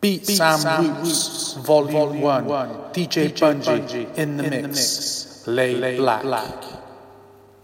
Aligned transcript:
Beets 0.00 0.38
N 0.38 0.94
Roots, 1.02 1.54
Volume 1.54 2.20
1, 2.20 2.44
one. 2.44 2.68
DJ 2.92 3.30
Bunjy 3.32 4.16
in 4.16 4.36
the 4.36 4.48
mix, 4.48 5.44
Lay 5.46 5.96
Black. 5.96 6.64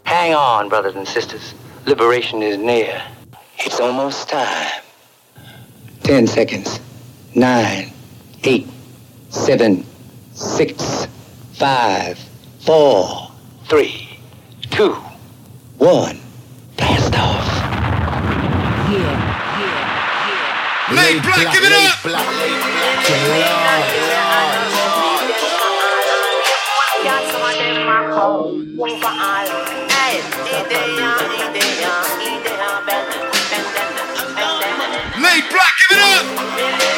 Hang 0.04 0.34
on, 0.34 0.68
brothers 0.68 0.96
and 0.96 1.06
sisters. 1.06 1.54
Liberation 1.86 2.42
is 2.42 2.58
near. 2.58 3.00
It's 3.58 3.78
almost 3.78 4.28
time. 4.28 4.82
Ten 6.02 6.26
seconds. 6.26 6.80
Nine, 7.36 7.92
eight, 8.42 8.66
seven, 9.30 9.84
six, 10.32 11.06
five, 11.52 12.18
four, 12.60 13.30
three, 13.66 14.18
two, 14.70 14.94
one. 15.78 16.18
Blast 16.76 17.14
off. 17.14 17.64
Lay 20.92 21.18
Black, 21.18 21.50
give 21.54 21.64
it 21.64 21.72
up! 21.72 22.04
Lay 22.04 22.12
Black, 35.48 35.72
give 35.80 35.90
it 35.90 36.02
up! 36.02 36.93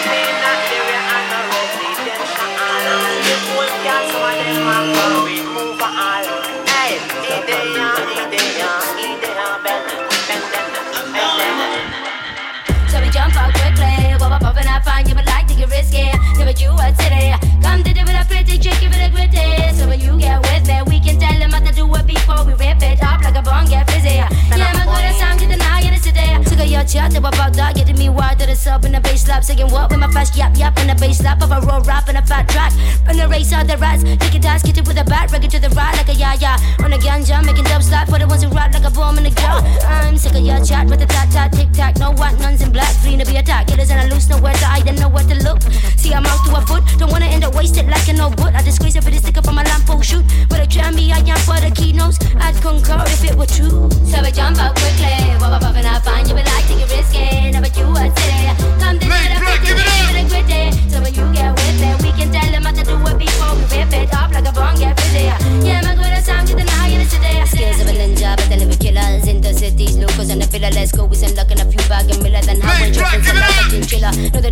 We 22.44 22.52
rip 22.52 22.82
it 22.82 23.02
up 23.02 23.22
like 23.22 23.36
a 23.36 23.42
get. 23.42 23.70
Yeah, 23.70 23.85
your 26.66 26.84
chat, 26.84 27.12
they 27.12 27.18
about 27.18 27.52
that, 27.54 27.74
getting 27.74 27.98
me 27.98 28.08
wild 28.08 28.38
to 28.38 28.46
the 28.46 28.56
sub 28.56 28.84
in 28.84 28.92
the 28.92 29.00
bass 29.00 29.24
slap. 29.24 29.44
Saying 29.44 29.70
what 29.70 29.90
with 29.90 29.98
my 29.98 30.10
fast 30.10 30.36
yap 30.36 30.56
yap 30.56 30.78
in 30.78 30.88
the 30.88 30.94
bass 30.94 31.18
slap 31.18 31.42
of 31.42 31.50
a 31.50 31.60
raw 31.60 31.78
rap 31.84 32.08
and 32.08 32.18
a 32.18 32.22
fat 32.22 32.48
track. 32.48 32.72
Run 33.06 33.16
the 33.16 33.28
race 33.28 33.52
out 33.52 33.66
the 33.66 33.76
rats, 33.76 34.02
take 34.02 34.34
it 34.34 34.44
ass, 34.44 34.62
get 34.62 34.78
it 34.78 34.86
with 34.86 34.98
a 34.98 35.04
bat, 35.04 35.30
break 35.30 35.48
to 35.48 35.60
the 35.60 35.70
right 35.70 35.94
like 35.96 36.08
a 36.08 36.14
ya 36.14 36.34
ya. 36.40 36.56
On 36.84 36.92
a 36.92 36.98
ganja, 36.98 37.44
making 37.44 37.64
dub 37.64 37.82
slap 37.82 38.08
for 38.08 38.18
the 38.18 38.26
ones 38.26 38.42
who 38.42 38.50
rap 38.50 38.72
like 38.72 38.84
a 38.84 38.90
bomb 38.90 39.18
in 39.18 39.24
the 39.24 39.30
jaw. 39.30 39.62
I'm 39.86 40.16
sick 40.16 40.34
of 40.34 40.42
your 40.42 40.64
chat 40.64 40.88
with 40.88 41.00
the 41.00 41.06
tat 41.06 41.30
tat 41.30 41.52
tic 41.52 41.72
tac, 41.72 41.98
no 41.98 42.12
white 42.12 42.38
nuns 42.38 42.62
in 42.62 42.72
black, 42.72 42.94
fleeing 43.02 43.18
to 43.20 43.26
be 43.26 43.36
attacked. 43.36 43.70
Killers 43.70 43.90
and 43.90 44.00
I 44.00 44.06
loose 44.08 44.28
nowhere 44.28 44.54
to 44.54 44.66
hide 44.66 44.88
and 44.88 44.98
nowhere 44.98 45.24
to 45.24 45.36
look. 45.42 45.62
See, 45.96 46.12
I'm 46.12 46.26
out 46.26 46.44
to 46.46 46.56
a 46.56 46.60
foot, 46.66 46.82
don't 46.98 47.10
wanna 47.10 47.26
end 47.26 47.44
up 47.44 47.54
wasted 47.54 47.86
like 47.86 48.08
an 48.08 48.20
old 48.20 48.36
boot. 48.36 48.54
I 48.54 48.62
disgrace 48.62 48.96
it 48.96 49.04
for 49.04 49.10
the 49.10 49.18
stick 49.18 49.36
up 49.36 49.48
on 49.48 49.54
my 49.54 49.62
lamp 49.62 49.84
oh 49.88 50.00
shoot. 50.00 50.24
But 50.48 50.60
I 50.60 50.66
try 50.66 50.90
me, 50.90 51.12
I 51.12 51.18
am 51.18 51.38
for 51.46 51.58
the 51.60 51.70
keynotes. 51.74 52.18
I'd 52.36 52.56
concur 52.62 53.02
if 53.06 53.24
it 53.24 53.34
were 53.36 53.46
true. 53.46 53.90
So 54.06 54.22
we 54.22 54.30
jump 54.32 54.58
out 54.58 54.74
quickly, 54.76 55.36
up 55.42 55.62
and 55.76 55.86
I 55.86 56.00
find 56.00 56.28
you 56.28 56.34
would 56.34 56.55
like 56.56 56.66
to 56.68 56.74
get 56.80 56.88
risky. 56.88 57.52
Never 57.52 57.68
you 57.76 57.86
would 57.92 58.12
say, 58.16 58.56
come 58.80 58.96
to 58.98 59.06
Lay 59.06 59.28
the 59.28 59.38
Black, 59.44 59.60
give 59.60 59.76
it 59.76 59.84
up! 59.84 60.72
So 60.90 60.96
when 61.04 61.12
you 61.12 61.24
get 61.36 61.52
with 61.52 61.84
it, 61.84 61.96
we 62.02 62.10
can 62.16 62.32
tell 62.32 62.48
them 62.50 62.64
how 62.64 62.72
to 62.72 62.82
do 62.82 62.96
it 62.96 63.16
before 63.20 63.52
we 63.56 63.64
rip 63.68 63.92
it 63.92 64.12
up 64.16 64.32
like 64.32 64.48
a 64.48 64.52
bomb, 64.52 64.76
get 64.80 64.96
busy. 64.96 65.28
Yeah, 65.66 65.84
my 65.84 65.92
good 65.94 66.24
sound, 66.24 66.48
get 66.48 66.56
the 66.56 66.64
night 66.64 66.96
in 66.96 67.04
today. 67.06 67.44
Skills 67.44 67.80
of 67.80 67.88
a 67.88 67.94
ninja, 68.00 68.36
but 68.36 68.48
then 68.48 68.68
we 68.68 68.76
killers 68.76 69.28
in 69.28 69.40
the 69.40 69.52
cities, 69.52 69.96
locals 69.96 70.30
and 70.30 70.40
the 70.40 70.46
filler. 70.46 70.70
Let's 70.72 70.92
go 70.92 71.04
with 71.04 71.18
some 71.18 71.34
luck 71.36 71.50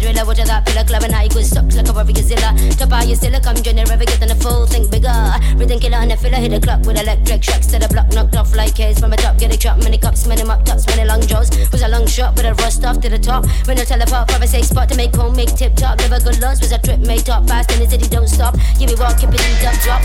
driller, 0.04 0.26
watch 0.26 0.44
that 0.44 0.66
pillar, 0.66 0.84
club 0.84 1.02
and 1.04 1.14
high 1.14 1.28
good 1.28 1.46
sucks 1.46 1.76
like 1.76 1.88
a 1.88 1.92
warrior 1.92 2.20
zilla. 2.20 2.52
Top 2.76 2.92
out 2.92 3.08
your 3.08 3.16
silla, 3.16 3.40
come 3.40 3.56
join 3.56 3.76
the 3.76 3.84
river, 3.88 4.04
get 4.04 4.20
on 4.20 4.28
the 4.28 4.36
full, 4.36 4.66
think 4.66 4.90
bigger. 4.90 5.08
Rhythm 5.56 5.80
killer 5.80 5.96
and 5.96 6.10
the 6.10 6.16
filler, 6.16 6.36
hit 6.36 6.50
the 6.52 6.60
clock 6.60 6.84
with 6.84 7.00
electric 7.00 7.42
shocks 7.42 7.66
to 7.72 7.78
the 7.78 7.88
block, 7.88 8.12
knocked 8.12 8.36
off 8.36 8.54
like 8.54 8.74
K's 8.76 9.00
from 9.00 9.10
the 9.10 9.16
top, 9.16 9.38
get 9.38 9.54
a 9.54 9.56
drop, 9.56 9.78
many 9.82 9.96
cups, 9.96 10.26
many 10.26 10.42
up 10.42 10.64
tops, 10.64 10.86
many 10.86 11.08
long 11.08 11.22
jaws. 11.22 11.48
Was 11.72 11.80
a 11.82 11.88
long 11.88 12.06
shot, 12.06 12.36
but 12.36 12.44
a 12.44 12.52
rust 12.60 12.84
off 12.84 13.00
to 13.00 13.08
the 13.08 13.18
top. 13.18 13.46
When 13.64 13.78
I 13.78 13.84
teleport 13.84 14.28
a 14.30 14.46
safe 14.46 14.66
spot 14.66 14.90
to 14.90 14.96
make 14.96 15.14
home, 15.16 15.34
make 15.34 15.56
tip 15.56 15.74
top. 15.74 15.98
Never 15.98 16.20
good 16.20 16.40
loss, 16.40 16.60
was 16.60 16.72
a 16.72 16.78
trip 16.78 17.00
made 17.00 17.24
top 17.24 17.48
fast 17.48 17.72
in 17.72 17.80
the 17.80 17.88
city, 17.88 18.08
don't 18.08 18.28
stop. 18.28 18.54
Give 18.78 18.90
me 18.90 18.96
walk, 18.96 19.18
keep 19.18 19.30
it 19.32 19.40
in 19.40 19.56
top 19.64 19.74
drop. 19.80 20.02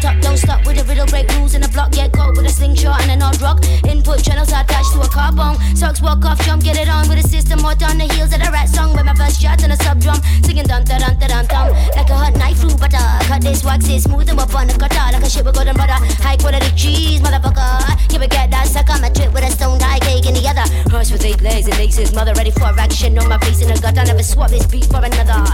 Top, 0.00 0.20
don't 0.20 0.36
stop 0.36 0.66
with 0.66 0.80
a 0.80 0.84
riddle, 0.84 1.06
break 1.06 1.30
rules 1.36 1.54
in 1.54 1.60
the 1.60 1.68
block, 1.68 1.92
get 1.92 2.12
caught 2.12 2.36
with 2.36 2.46
a 2.46 2.48
slingshot 2.48 3.00
and 3.02 3.10
an 3.10 3.22
odd 3.22 3.40
rock. 3.40 3.62
Input 3.86 4.22
channels 4.22 4.48
attached 4.48 4.92
to 4.92 5.00
a 5.00 5.08
carbone. 5.08 5.56
Socks 5.76 6.00
walk 6.02 6.24
off, 6.24 6.40
jump, 6.44 6.62
get 6.64 6.76
it 6.76 6.88
on 6.88 7.08
with 7.08 7.24
a 7.24 7.26
system, 7.28 7.60
hot 7.60 7.82
on 7.82 7.98
the 7.98 8.08
heels 8.14 8.32
of 8.32 8.40
the 8.40 8.50
rat 8.50 8.68
song. 8.68 8.92
With 8.96 9.04
my 9.04 9.14
first 9.14 9.40
shot 9.40 9.62
and 9.62 9.72
a 9.72 9.76
sub 9.76 10.00
drum, 10.00 10.16
singing 10.42 10.64
dun 10.64 10.84
dun 10.84 11.00
dun 11.00 11.16
dun 11.18 11.46
dun 11.46 11.68
like 11.96 12.10
a 12.10 12.16
hot 12.16 12.34
knife 12.34 12.58
through 12.58 12.76
butter. 12.76 12.96
Uh, 12.96 13.20
cut 13.24 13.42
this 13.42 13.64
wax 13.64 13.88
it 13.88 14.00
smooth 14.00 14.28
and 14.28 14.40
up 14.40 14.54
on 14.54 14.66
the 14.66 14.74
cutter 14.74 15.04
like 15.12 15.22
a 15.22 15.30
shit 15.30 15.44
with 15.44 15.54
golden 15.54 15.76
butter. 15.76 15.98
High 16.24 16.36
quality 16.36 16.70
cheese, 16.74 17.20
motherfucker. 17.20 18.12
You 18.12 18.18
will 18.18 18.28
get 18.28 18.50
that 18.50 18.66
suck 18.66 18.88
on 18.90 19.00
my 19.00 19.10
trip 19.10 19.32
with 19.32 19.44
a 19.44 19.50
stoned 19.50 19.82
high 19.82 20.00
cake 20.00 20.26
in 20.26 20.34
the 20.34 20.44
other. 20.48 20.66
Horse 20.90 21.12
with 21.12 21.24
eight 21.24 21.40
legs 21.40 21.66
and 21.66 21.76
legs 21.76 21.96
his 21.96 22.14
mother 22.14 22.32
ready 22.34 22.50
for 22.50 22.72
action 22.72 23.18
on 23.18 23.28
my 23.28 23.38
face 23.38 23.60
in 23.62 23.68
the 23.68 23.78
gut. 23.80 23.98
I 23.98 24.04
never 24.04 24.22
swap 24.22 24.50
this 24.50 24.66
beat 24.66 24.86
for 24.86 25.04
another. 25.04 25.44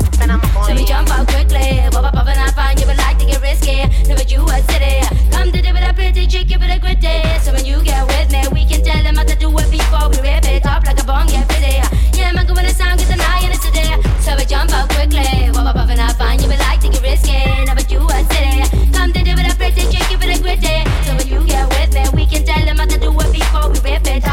So 0.67 0.75
we 0.75 0.85
jump 0.85 1.11
out 1.11 1.27
quickly, 1.29 1.83
pop 1.91 2.05
up 2.05 2.15
up 2.15 2.27
and 2.27 2.41
I 2.41 2.51
find 2.51 2.79
you 2.81 2.87
would 2.87 2.99
like 2.99 3.19
to 3.19 3.27
get 3.27 3.41
risky. 3.43 3.87
Never 4.09 4.23
you 4.23 4.36
a 4.45 4.59
city. 4.69 5.01
Come 5.31 5.53
to 5.53 5.63
do 5.63 5.73
with 5.73 5.89
a 5.89 5.93
pretty 5.95 6.27
chick, 6.27 6.49
give 6.49 6.63
it 6.63 6.71
a 6.71 6.79
gritty. 6.79 7.23
So 7.41 7.53
when 7.53 7.65
you 7.65 7.83
get 7.83 8.07
with 8.07 8.31
me, 8.31 8.43
we 8.53 8.65
can 8.67 8.83
tell 8.83 9.03
them 9.03 9.17
how 9.17 9.25
to 9.25 9.37
do 9.37 9.49
it 9.59 9.71
before 9.71 10.09
we 10.11 10.19
rip 10.21 10.45
it 10.45 10.67
up 10.67 10.85
like 10.85 11.01
a 11.01 11.05
get 11.29 11.49
busy. 11.49 11.81
Yeah, 12.19 12.33
when. 12.33 14.03
So 14.21 14.35
we 14.37 14.45
jump 14.45 14.73
out 14.73 14.89
quickly, 14.91 15.51
up 15.89 16.01
I 16.01 16.13
find 16.15 16.43
you 16.43 16.49
like 16.49 16.81
to 16.81 16.89
get 16.89 17.03
risky. 17.03 17.33
You 17.89 18.03
a 18.03 18.25
city. 18.35 18.91
Come 18.93 19.13
to 19.13 19.23
do 19.23 19.31
with 19.37 19.47
a 19.47 19.57
pretty 19.57 19.87
chick, 19.87 20.11
a. 20.43 20.83
So 21.07 21.15
when 21.15 21.29
you 21.29 21.47
get 21.47 21.69
with 21.69 21.95
me, 21.95 22.03
we 22.15 22.27
can 22.27 22.45
tell 22.45 22.65
them 22.65 22.79
how 22.79 22.87
to 22.87 22.99
do 22.99 23.13
it 23.13 23.33
before 23.33 23.71
we 23.71 23.79
rip 23.79 24.07
it 24.09 24.25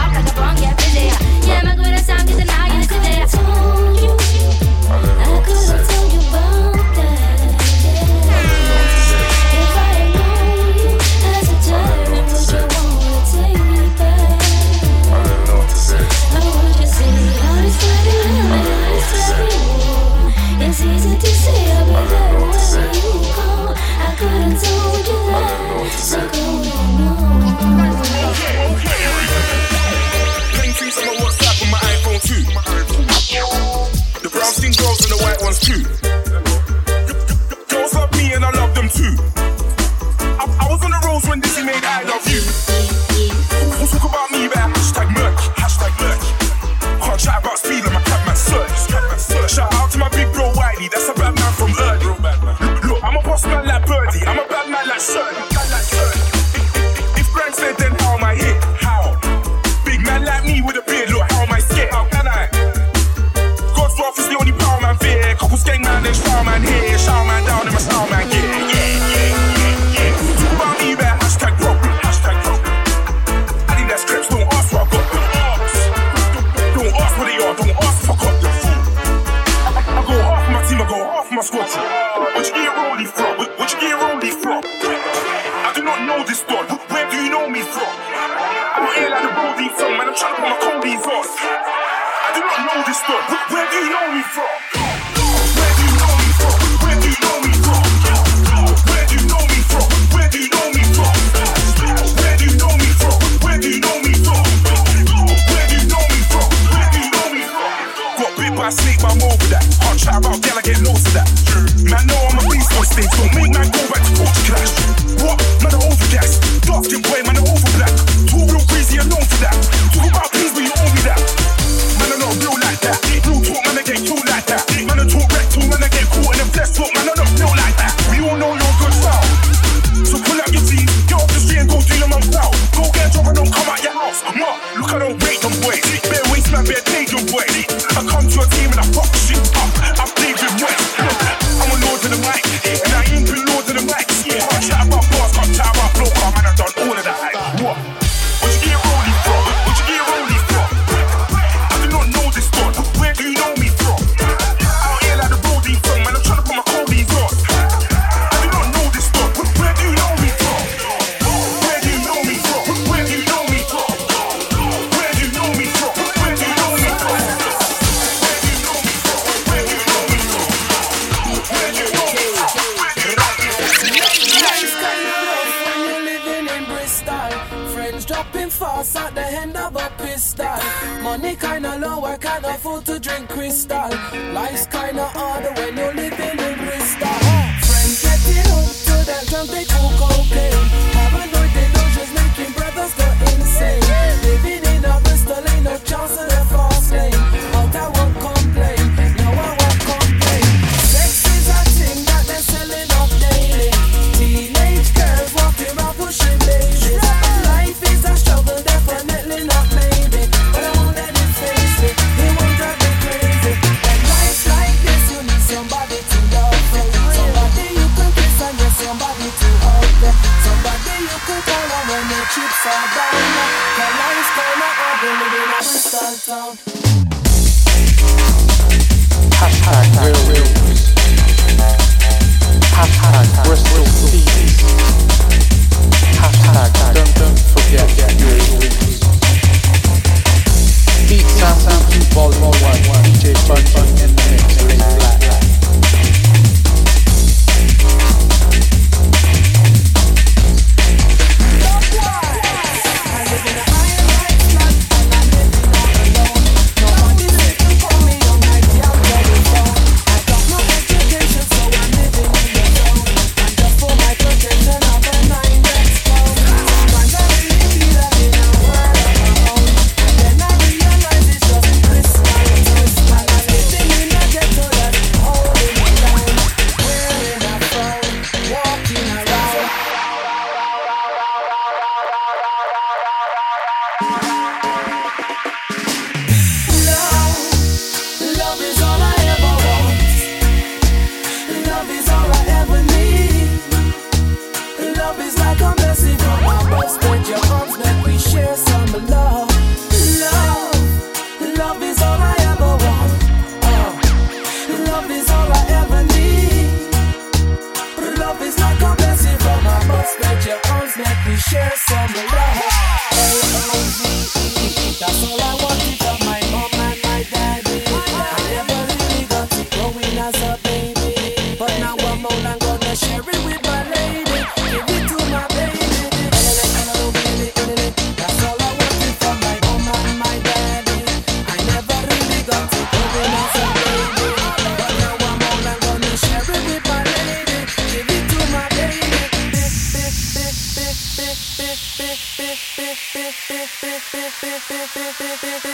Bebe, 345.23 345.59
bebe. 345.63 345.72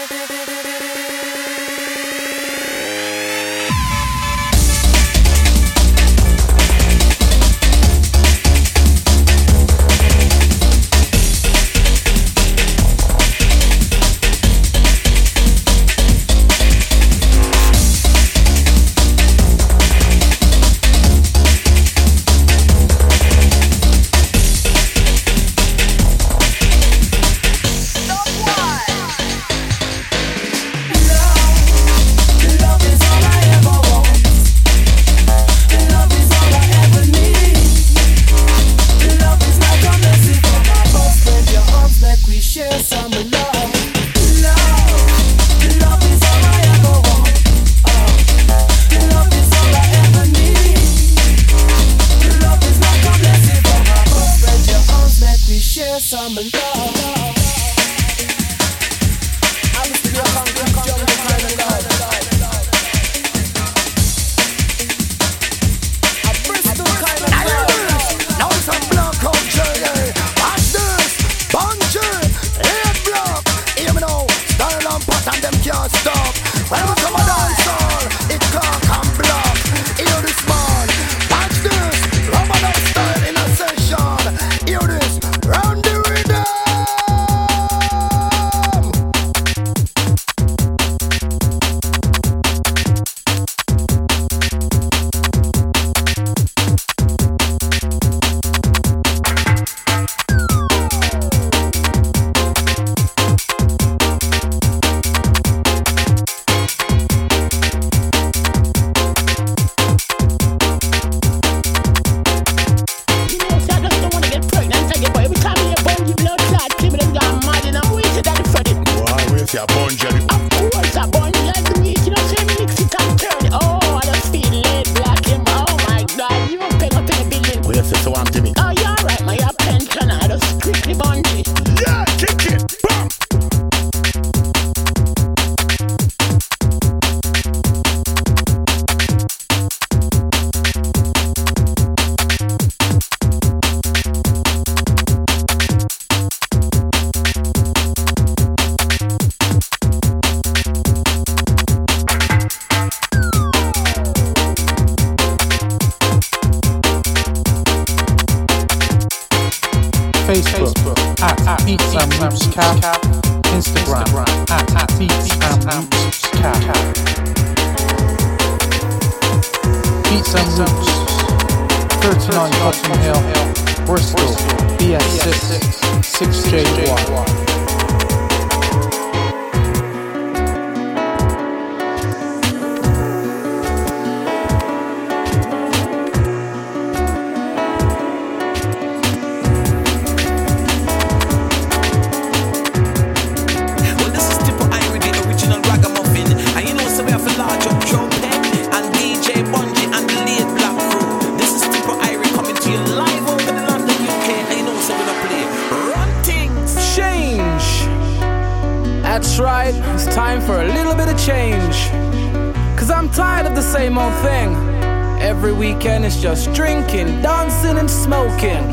Weekend 216.00 216.14
it's 216.14 216.22
just 216.22 216.54
drinking, 216.54 217.22
dancing, 217.22 217.78
and 217.78 217.90
smoking. 217.90 218.64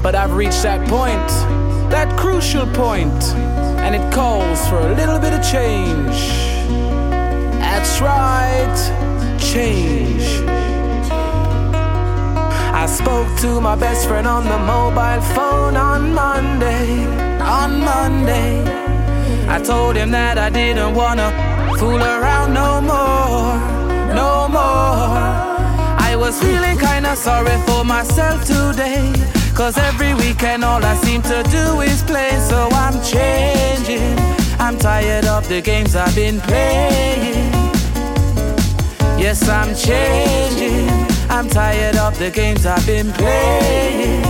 But 0.00 0.14
I've 0.14 0.32
reached 0.32 0.62
that 0.62 0.86
point, 0.88 1.28
that 1.90 2.16
crucial 2.16 2.66
point, 2.66 3.22
and 3.84 3.94
it 3.96 4.12
calls 4.12 4.60
for 4.68 4.78
a 4.78 4.94
little 4.94 5.18
bit 5.18 5.32
of 5.32 5.42
change. 5.42 6.18
That's 7.58 8.00
right, 8.00 8.76
change. 9.40 10.22
I 12.82 12.86
spoke 12.86 13.28
to 13.40 13.60
my 13.60 13.74
best 13.74 14.06
friend 14.06 14.26
on 14.26 14.44
the 14.44 14.58
mobile 14.58 15.22
phone 15.34 15.76
on 15.76 16.14
Monday. 16.14 17.06
On 17.40 17.80
Monday, 17.80 18.62
I 19.48 19.60
told 19.60 19.96
him 19.96 20.12
that 20.12 20.38
I 20.38 20.50
didn't 20.50 20.94
wanna 20.94 21.28
fool 21.78 22.00
around 22.00 22.54
no 22.54 22.80
more, 22.80 24.14
no 24.14 24.48
more. 24.48 25.35
I 26.16 26.18
was 26.18 26.40
feeling 26.40 26.78
kinda 26.78 27.14
sorry 27.14 27.58
for 27.66 27.84
myself 27.84 28.42
today. 28.46 29.12
Cause 29.54 29.76
every 29.76 30.14
weekend 30.14 30.64
all 30.64 30.82
I 30.82 30.96
seem 31.04 31.20
to 31.20 31.42
do 31.50 31.82
is 31.82 32.02
play. 32.04 32.30
So 32.48 32.70
I'm 32.72 32.96
changing. 33.02 34.16
I'm 34.58 34.78
tired 34.78 35.26
of 35.26 35.46
the 35.46 35.60
games 35.60 35.94
I've 35.94 36.14
been 36.14 36.40
playing. 36.40 37.52
Yes, 39.18 39.46
I'm 39.46 39.74
changing. 39.74 40.88
I'm 41.28 41.50
tired 41.50 41.96
of 41.96 42.18
the 42.18 42.30
games 42.30 42.64
I've 42.64 42.86
been 42.86 43.12
playing. 43.12 44.24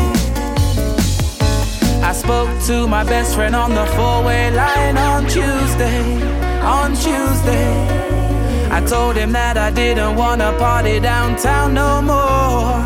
I 2.03 2.13
spoke 2.13 2.51
to 2.67 2.89
my 2.89 3.05
best 3.05 3.37
friend 3.37 3.55
on 3.55 3.75
the 3.75 3.87
four 3.95 4.25
way 4.25 4.51
line 4.51 4.99
on 4.99 5.23
Tuesday. 5.29 6.03
On 6.63 6.91
Tuesday. 6.97 8.26
I 8.71 8.85
told 8.85 9.17
him 9.17 9.33
that 9.33 9.57
I 9.57 9.71
didn't 9.71 10.17
wanna 10.17 10.53
party 10.59 11.01
downtown 11.01 11.75
no 11.75 12.03
more. 12.03 12.79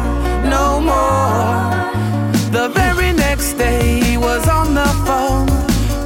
No 0.45 0.81
more. 0.81 1.71
The 2.51 2.69
very 2.75 3.13
next 3.13 3.55
day 3.55 4.01
he 4.01 4.17
was 4.17 4.49
on 4.49 4.75
the 4.75 4.91
phone. 5.07 5.49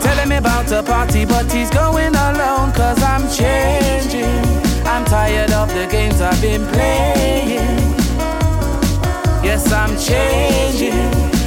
Telling 0.00 0.28
me 0.28 0.36
about 0.36 0.70
a 0.72 0.82
party, 0.82 1.24
but 1.24 1.50
he's 1.52 1.70
going 1.70 2.14
alone. 2.14 2.72
Cause 2.72 3.02
I'm 3.02 3.28
changing. 3.30 4.40
I'm 4.86 5.04
tired 5.04 5.52
of 5.52 5.68
the 5.74 5.86
games 5.90 6.20
I've 6.20 6.40
been 6.40 6.64
playing. 6.66 7.94
Yes, 9.42 9.72
I'm 9.72 9.96
changing. 9.98 10.92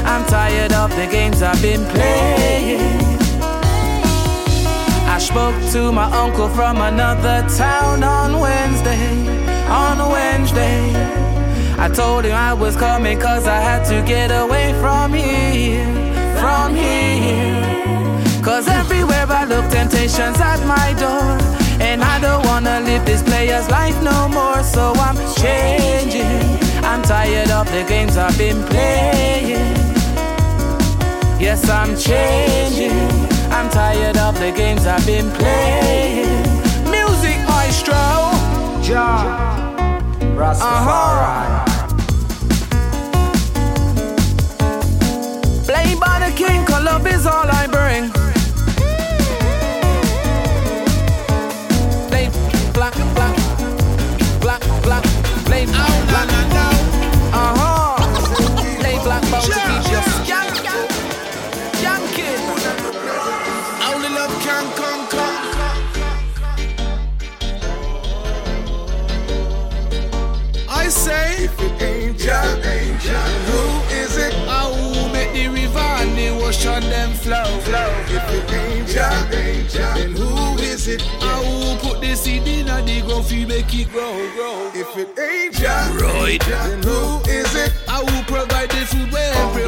I'm 0.06 0.26
tired 0.26 0.74
of 0.74 0.90
the 0.96 1.08
games 1.08 1.42
I've 1.42 1.62
been 1.62 1.84
playing. 1.86 3.17
I 5.18 5.20
spoke 5.20 5.60
to 5.72 5.92
my 5.92 6.06
uncle 6.12 6.48
from 6.48 6.78
another 6.78 7.44
town 7.58 8.04
on 8.04 8.40
Wednesday. 8.40 9.28
On 9.68 9.98
Wednesday. 10.12 10.94
I 11.76 11.90
told 11.90 12.24
him 12.24 12.36
I 12.36 12.54
was 12.54 12.76
coming 12.76 13.20
cause 13.20 13.48
I 13.48 13.60
had 13.60 13.84
to 13.86 14.04
get 14.06 14.30
away 14.30 14.74
from 14.80 15.12
here. 15.14 15.88
From 16.40 16.76
here. 16.76 18.44
Cause 18.44 18.68
everywhere 18.68 19.26
I 19.28 19.46
look, 19.46 19.68
temptation's 19.72 20.40
at 20.40 20.64
my 20.68 20.94
door. 21.00 21.40
And 21.82 22.04
I 22.04 22.20
don't 22.20 22.46
wanna 22.46 22.82
live 22.82 23.04
this 23.04 23.24
player's 23.24 23.68
life 23.72 24.00
no 24.04 24.30
more. 24.30 24.62
So 24.62 24.94
I'm 24.98 25.18
changing. 25.42 26.60
I'm 26.86 27.02
tired 27.02 27.50
of 27.50 27.66
the 27.72 27.84
games 27.90 28.18
I've 28.18 28.38
been 28.38 28.64
playing. 28.66 29.66
Yes, 31.42 31.68
I'm 31.68 31.98
changing. 31.98 33.17
Been 35.08 35.32
playing. 35.32 36.44
Music 36.92 37.40
maestro. 37.48 37.96
Ja. 38.82 39.24
Uh-huh. 40.38 41.64
Played 45.66 46.00
by 46.00 46.20
the 46.20 46.32
king, 46.36 46.66
'cause 46.66 46.84
love 46.84 47.08
is 47.08 47.26
all 47.26 47.50
I 47.50 47.57
Then 79.74 80.12
who 80.16 80.58
is 80.60 80.88
it? 80.88 81.02
I 81.22 81.42
will 81.42 81.78
put 81.78 82.02
the 82.02 82.16
seed 82.16 82.48
in 82.48 82.68
and 82.68 82.88
the 82.88 83.02
ground 83.02 83.26
fi 83.26 83.46
make 83.46 83.74
it 83.74 83.90
grow, 83.92 84.14
grow, 84.36 84.72
grow. 84.72 84.72
If 84.74 84.98
it 84.98 85.20
ain't 85.20 85.56
Jah, 85.56 85.92
right. 86.02 86.40
then 86.46 86.82
who 86.84 87.20
is 87.30 87.54
it? 87.56 87.74
I 87.88 88.02
will 88.04 88.24
provide 88.24 88.70
the 88.70 88.86
food 88.86 89.12
where 89.12 89.34
every 89.36 89.67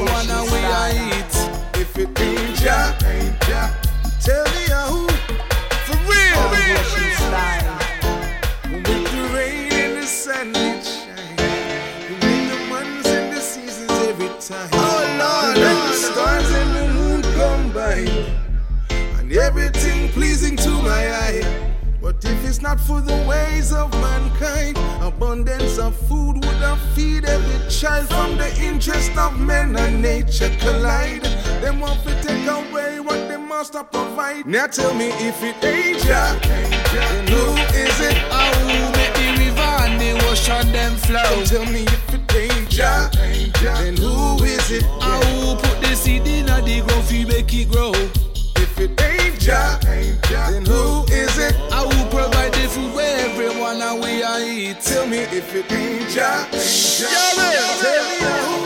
it's 22.50 22.62
not 22.62 22.80
for 22.80 23.00
the 23.00 23.16
ways 23.30 23.72
of 23.72 23.92
mankind, 24.02 24.76
abundance 25.02 25.78
of 25.78 25.96
food 26.08 26.34
would 26.34 26.62
have 26.68 26.82
feed 26.96 27.24
every 27.24 27.70
child 27.70 28.08
from 28.10 28.38
the 28.38 28.50
interest 28.60 29.16
of 29.18 29.40
men 29.40 29.76
and 29.78 30.02
nature 30.02 30.50
collide. 30.60 31.24
Them 31.62 31.80
want 31.80 32.02
to 32.08 32.14
take 32.24 32.48
away 32.48 33.00
what 33.00 33.30
the 33.30 33.38
master 33.38 33.84
provide. 33.84 34.48
Now 34.48 34.66
tell 34.66 34.96
me 34.96 35.10
if 35.30 35.44
it 35.44 35.64
ain't 35.64 36.00
Jah, 36.00 36.40
then 36.42 37.28
who 37.28 37.46
is 37.78 38.00
it? 38.10 38.18
I 38.32 38.50
will 38.66 38.92
make 38.98 39.14
the 39.14 39.30
river 39.46 39.74
and 39.86 40.02
the 40.02 40.12
ocean 40.30 40.72
them 40.72 40.96
flow. 40.96 41.44
Tell 41.46 41.66
me 41.72 41.84
if 41.84 42.14
it 42.16 42.36
ain't 42.36 42.70
Jah, 42.70 43.12
then 43.62 43.96
who 43.96 44.44
is 44.44 44.72
it? 44.72 44.86
I 45.02 45.20
will 45.36 45.56
put 45.56 45.82
the 45.82 45.96
seed 45.96 46.26
in 46.26 46.48
the 46.48 46.84
ground 46.88 47.28
make 47.28 47.54
it 47.54 47.70
grow. 47.70 47.92
If 48.56 48.80
it 48.80 49.00
ain't 49.02 49.40
Jah, 49.40 49.80
then 49.82 50.66
who 50.66 51.04
is 51.06 51.38
it? 51.38 51.56
I 51.72 51.84
will 51.86 52.10
provide 52.10 52.30
the 52.30 52.30
food 52.30 52.34
where 52.34 52.39
everyone 53.42 53.82
and 53.82 54.04
we 54.04 54.24
I 54.24 54.44
eat. 54.44 54.82
Tell 54.82 55.08
me 55.08 55.20
if 55.20 55.56
it 55.56 55.72
ain't 55.72 56.16
Yeah, 56.16 56.46
tell 57.80 58.04
me 58.10 58.18
who. 58.20 58.60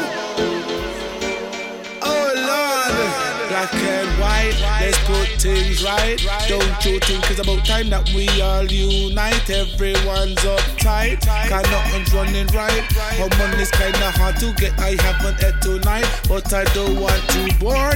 Oh 2.02 2.26
Lord, 2.50 3.50
black 3.50 3.74
and 3.76 4.10
white, 4.20 4.58
let's 4.82 4.98
put 5.06 5.28
things 5.40 5.84
right. 5.84 6.18
Don't 6.48 6.86
you 6.86 7.00
think 7.00 7.30
it's 7.30 7.40
about 7.40 7.64
time 7.66 7.90
that 7.92 8.10
we 8.16 8.28
all 8.42 8.66
unite? 8.66 9.48
Everyone's 9.50 10.42
uptight, 10.42 11.22
cause 11.50 11.70
nothing's 11.70 12.14
running 12.14 12.48
right. 12.48 12.84
How 13.20 13.30
money's 13.38 13.72
kinda 13.72 14.12
hard 14.18 14.38
to 14.38 14.54
get, 14.54 14.74
I 14.80 14.96
haven't 15.02 15.40
had 15.40 15.62
tonight. 15.62 16.08
But 16.28 16.52
I 16.52 16.64
don't 16.74 17.00
want 17.00 17.22
to 17.30 17.54
bore 17.60 17.94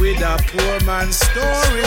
with 0.00 0.20
a 0.20 0.42
poor 0.50 0.80
man's 0.86 1.18
story. 1.18 1.86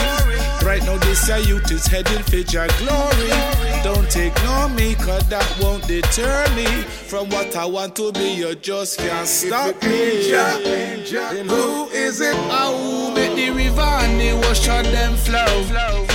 Right 0.66 0.84
now, 0.84 0.98
this 0.98 1.28
youth 1.48 1.72
is 1.72 1.86
heading 1.88 2.24
for 2.24 2.38
your 2.38 2.68
glory. 2.80 3.67
Don't 3.88 4.14
ignore 4.18 4.68
me, 4.68 4.96
cause 4.96 5.24
that 5.30 5.48
won't 5.62 5.88
deter 5.88 6.46
me 6.58 6.66
from 7.08 7.30
what 7.30 7.56
I 7.56 7.64
want 7.64 7.96
to 7.96 8.12
be. 8.12 8.34
You 8.34 8.54
just 8.56 9.00
can't 9.00 9.26
stop 9.26 9.76
If 9.80 9.84
it 9.86 9.88
ain't 9.88 11.00
me. 11.00 11.06
Jah, 11.10 11.30
who 11.48 11.88
is 11.92 12.20
it? 12.20 12.36
I 12.36 12.70
will 12.70 13.12
make 13.12 13.34
the 13.38 13.50
river 13.50 13.80
and 13.80 14.20
the 14.20 14.32
ocean 14.50 14.84
them 14.92 15.16
flow. 15.16 15.48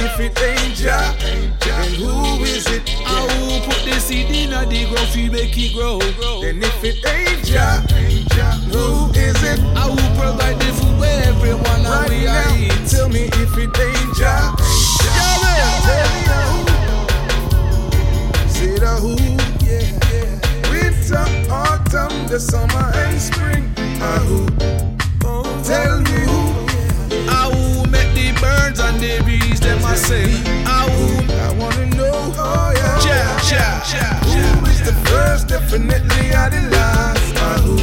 If 0.04 0.20
it 0.20 0.38
ain't 0.42 0.76
Jah, 0.76 1.16
then 1.64 1.94
who 1.94 2.44
is 2.44 2.66
it? 2.66 2.82
I 3.06 3.24
will 3.40 3.64
put 3.64 3.82
the 3.88 3.98
seed 3.98 4.28
in 4.28 4.50
the 4.50 4.85
ground 4.92 5.08
fi 5.08 5.30
make 5.30 5.56
it 5.56 5.72
grow. 5.72 5.98
Then 6.42 6.62
if 6.62 6.85
it 6.85 7.00
ain't 7.08 7.42
Jah, 7.42 7.80
who 8.68 9.08
is 9.18 9.42
it? 9.44 9.61
I 9.74 9.88
will 9.88 10.12
provide 10.20 10.61
the 10.61 10.70
food 10.76 11.00
where 11.00 11.24
everyone 11.24 11.64
and 11.64 11.88
Right 11.88 12.11
we 12.11 12.24
now, 12.26 12.37
are 12.37 12.58
eat. 12.58 12.87
tell 12.90 13.08
me 13.08 13.30
if 13.32 13.56
it 13.56 13.80
ain't 13.80 14.16
Jah. 14.18 14.52
Tell 15.00 15.40
me 15.40 16.71
the 18.83 18.88
who. 18.99 19.14
Who, 19.14 19.38
yeah, 19.64 19.87
yeah. 20.11 20.71
Winter, 20.71 21.25
autumn, 21.51 22.27
the 22.27 22.38
summer 22.40 22.90
and 23.03 23.21
spring. 23.21 23.64
Ah, 24.03 24.18
who? 24.27 24.47
Tell 25.62 26.01
me 26.01 26.18
who. 26.27 26.40
I 27.31 27.47
will 27.53 27.87
make 27.87 28.11
the 28.18 28.35
birds 28.42 28.81
and 28.81 28.99
the 28.99 29.23
bees 29.25 29.61
them 29.61 29.79
a 29.85 29.97
sing. 29.97 30.35
I 30.66 30.83
will, 30.90 31.23
I 31.47 31.49
wanna 31.61 31.87
know, 31.95 32.35
oh 32.37 32.73
yeah. 32.75 32.99
ja, 33.07 33.23
ja, 33.51 33.68
ja, 33.95 34.09
Who 34.27 34.66
is 34.66 34.83
the 34.83 34.95
first? 35.09 35.49
Definitely 35.49 36.35
are 36.35 36.51
the 36.51 36.62
last. 36.75 37.35
Ah, 37.38 37.59
who? 37.62 37.77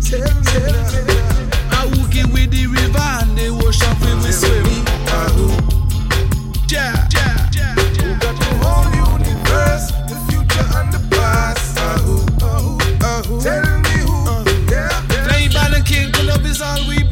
Tell 0.00 0.32
me, 0.34 0.44
tell 0.48 1.04
me. 1.04 1.44
I 1.70 1.84
with 2.32 2.50
the 2.50 2.66
river 2.66 3.08
and 3.20 3.36
the 3.36 3.48
ocean 3.48 3.94
we 4.24 4.32
swim. 4.32 4.84
Ah, 5.12 5.28
who? 5.36 5.52
Ja, 6.68 7.03
is 16.54 16.62
all 16.62 16.88
we 16.88 17.03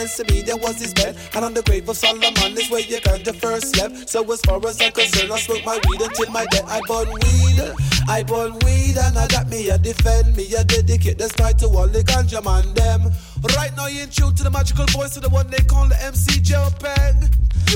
To 0.00 0.24
me, 0.32 0.40
there 0.40 0.56
was 0.56 0.80
his 0.80 0.94
bed. 0.94 1.14
And 1.34 1.44
on 1.44 1.52
the 1.52 1.60
grave 1.62 1.86
of 1.86 1.94
Solomon 1.94 2.56
is 2.56 2.70
where 2.70 2.80
you 2.80 3.02
got 3.02 3.22
the 3.22 3.34
first 3.34 3.76
slept. 3.76 4.08
So 4.08 4.24
as 4.32 4.40
far 4.40 4.56
as 4.66 4.80
I'm 4.80 4.92
concerned, 4.92 5.30
I 5.30 5.38
smoke 5.38 5.62
my 5.66 5.78
weed 5.86 6.00
until 6.00 6.30
my 6.32 6.46
death. 6.50 6.64
I 6.66 6.80
burn 6.88 7.08
weed, 7.12 7.60
I 8.08 8.22
burn 8.22 8.52
weed, 8.64 8.96
and 8.96 9.18
I 9.18 9.26
got 9.28 9.50
me 9.50 9.68
a 9.68 9.76
defend 9.76 10.36
me, 10.36 10.54
a 10.54 10.64
dedicate 10.64 11.18
this 11.18 11.36
night 11.38 11.58
to 11.58 11.66
all 11.66 11.86
the 11.86 12.02
ganja 12.02 12.42
man 12.42 12.72
them. 12.72 13.12
Right 13.56 13.76
now 13.76 13.88
you 13.88 14.04
in 14.04 14.08
tune 14.08 14.34
to 14.36 14.42
the 14.42 14.50
magical 14.50 14.86
voice 14.86 15.16
of 15.16 15.22
the 15.22 15.28
one 15.28 15.50
they 15.50 15.62
call 15.68 15.86
the 15.86 16.02
MC 16.02 16.40
Joe 16.40 16.70
Peg. 16.80 17.28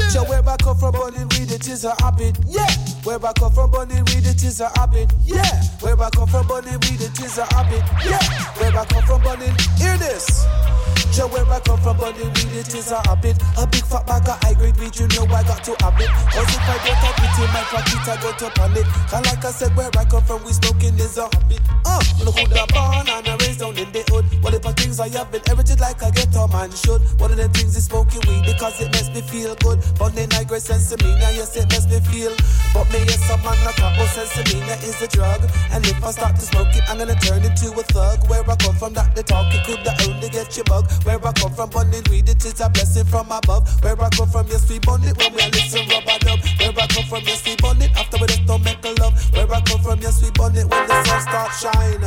So 0.09 0.25
where 0.25 0.41
I 0.49 0.57
come 0.57 0.77
from, 0.79 0.93
burning 0.93 1.29
weed, 1.29 1.53
it 1.53 1.69
is 1.69 1.85
a 1.85 1.95
habit. 2.01 2.39
Yeah. 2.49 2.67
Where 3.05 3.21
I 3.25 3.33
come 3.35 3.53
from, 3.53 3.71
burning 3.71 4.05
weed, 4.07 4.25
it 4.25 4.43
is 4.43 4.61
a 4.61 4.71
habit. 4.79 5.13
Yeah. 5.25 5.45
Where 5.81 6.01
I 6.01 6.09
come 6.09 6.29
from, 6.29 6.47
burning 6.47 6.81
weed, 6.89 7.05
it 7.05 7.21
is 7.21 7.37
a 7.37 7.45
habit. 7.53 7.85
Yeah. 8.01 8.25
Where 8.57 8.73
I 8.73 8.85
come 8.87 9.05
from, 9.05 9.21
burning. 9.23 9.55
Hear 9.77 9.97
this. 9.99 10.45
So 11.15 11.29
where 11.29 11.47
I 11.47 11.61
come 11.61 11.79
from, 11.79 11.97
burning 11.97 12.27
weed, 12.35 12.59
it 12.59 12.75
is 12.75 12.91
a 12.91 12.99
habit. 13.07 13.39
A 13.55 13.65
big 13.71 13.87
fat 13.87 14.03
bag 14.05 14.27
of 14.27 14.35
high 14.43 14.55
grade 14.55 14.75
weed, 14.83 14.99
you 14.99 15.07
know 15.15 15.23
I 15.31 15.47
got 15.47 15.63
to 15.63 15.71
have 15.79 15.95
it. 16.03 16.11
Cause 16.11 16.51
if 16.51 16.67
I 16.67 16.75
don't 16.83 16.99
have 17.07 17.23
it 17.23 17.35
in 17.39 17.51
my 17.55 17.63
pocket, 17.71 18.03
I 18.03 18.17
go 18.19 18.31
to 18.35 18.51
panic. 18.51 18.87
Cause 19.07 19.23
like 19.23 19.45
I 19.45 19.53
said, 19.55 19.77
where 19.77 19.91
I 19.95 20.05
come 20.11 20.25
from, 20.27 20.43
we 20.43 20.51
smoking 20.51 20.99
is 20.99 21.17
a 21.17 21.31
habit. 21.31 21.63
Uh, 21.87 22.03
look 22.19 22.35
who 22.35 22.51
the 22.51 22.67
born 22.75 23.07
and 23.07 23.29
I 23.31 23.37
raised 23.47 23.61
down 23.61 23.79
in 23.79 23.93
the 23.95 24.03
hood. 24.11 24.27
What 24.43 24.55
if 24.59 24.67
things 24.75 24.99
I 24.99 25.07
have 25.15 25.31
been 25.31 25.43
heritage 25.47 25.79
like 25.79 26.03
I 26.03 26.11
get 26.11 26.35
a 26.35 26.49
man 26.51 26.75
should. 26.75 26.99
One 27.23 27.31
of 27.31 27.39
them 27.39 27.53
things 27.55 27.77
is 27.77 27.87
smoking 27.87 28.23
weed 28.27 28.51
because 28.51 28.81
it 28.83 28.91
makes 28.91 29.15
me 29.15 29.23
feel 29.23 29.55
good. 29.63 29.79
But 29.95 30.19
then 30.19 30.33
I 30.35 30.43
grade 30.43 30.63
sense 30.63 30.91
to 30.91 30.99
me, 30.99 31.15
now 31.15 31.31
yes, 31.31 31.55
it 31.55 31.71
makes 31.71 31.87
me 31.87 32.03
feel. 32.11 32.35
But 32.75 32.91
me, 32.91 33.07
yes, 33.07 33.23
some 33.31 33.39
man, 33.47 33.55
not 33.63 33.79
couple 33.79 34.07
sense 34.11 34.35
to 34.35 34.43
me, 34.51 34.67
that 34.67 34.83
is 34.83 34.99
a 34.99 35.07
drug. 35.07 35.47
And 35.71 35.87
if 35.87 36.03
I 36.03 36.11
start 36.11 36.35
to 36.37 36.43
smoke 36.43 36.75
it, 36.75 36.83
I'm 36.91 36.99
gonna 36.99 37.15
turn 37.15 37.47
into 37.47 37.71
a 37.71 37.85
thug. 37.95 38.27
Where 38.27 38.43
I 38.43 38.57
come 38.59 38.75
from, 38.75 38.99
that 38.99 39.15
the 39.15 39.23
talk, 39.23 39.47
it 39.55 39.63
could 39.63 39.87
the 39.87 39.95
only 40.11 40.29
get 40.29 40.57
you 40.57 40.65
bug. 40.65 40.91
Where 41.05 41.21
I 41.21 41.33
come 41.33 41.53
from, 41.53 41.71
burning 41.71 42.03
weed, 42.11 42.29
it 42.29 42.45
is 42.45 42.61
a 42.61 42.69
blessing 42.71 43.05
from 43.05 43.31
above. 43.31 43.69
Where 43.85 44.01
I 44.01 44.09
come 44.11 44.29
from, 44.29 44.47
yes, 44.49 44.69
we 44.71 44.79
burn 44.79 45.05
it 45.05 45.17
when 45.19 45.35
we 45.35 45.43
are 45.43 45.51
listen 45.51 45.87
rubber 45.89 46.19
dub. 46.25 46.41
Where 46.59 46.73
I 46.73 46.87
come 46.89 47.05
from, 47.05 47.23
yes, 47.25 47.45
we 47.45 47.57
burn 47.57 47.81
it 47.83 47.93
after 47.97 48.17
we 48.19 48.27
just 48.27 48.47
don't 48.47 48.65
make 48.65 48.83
a 48.85 48.93
love. 49.01 49.13
Where 49.35 49.53
I 49.53 49.61
come 49.61 49.81
from, 49.81 50.01
yes, 50.01 50.23
we 50.23 50.31
burn 50.33 50.57
it 50.57 50.65
when 50.65 50.87
the 50.89 51.05
sun 51.05 51.21
starts 51.21 51.61
shining. 51.61 52.05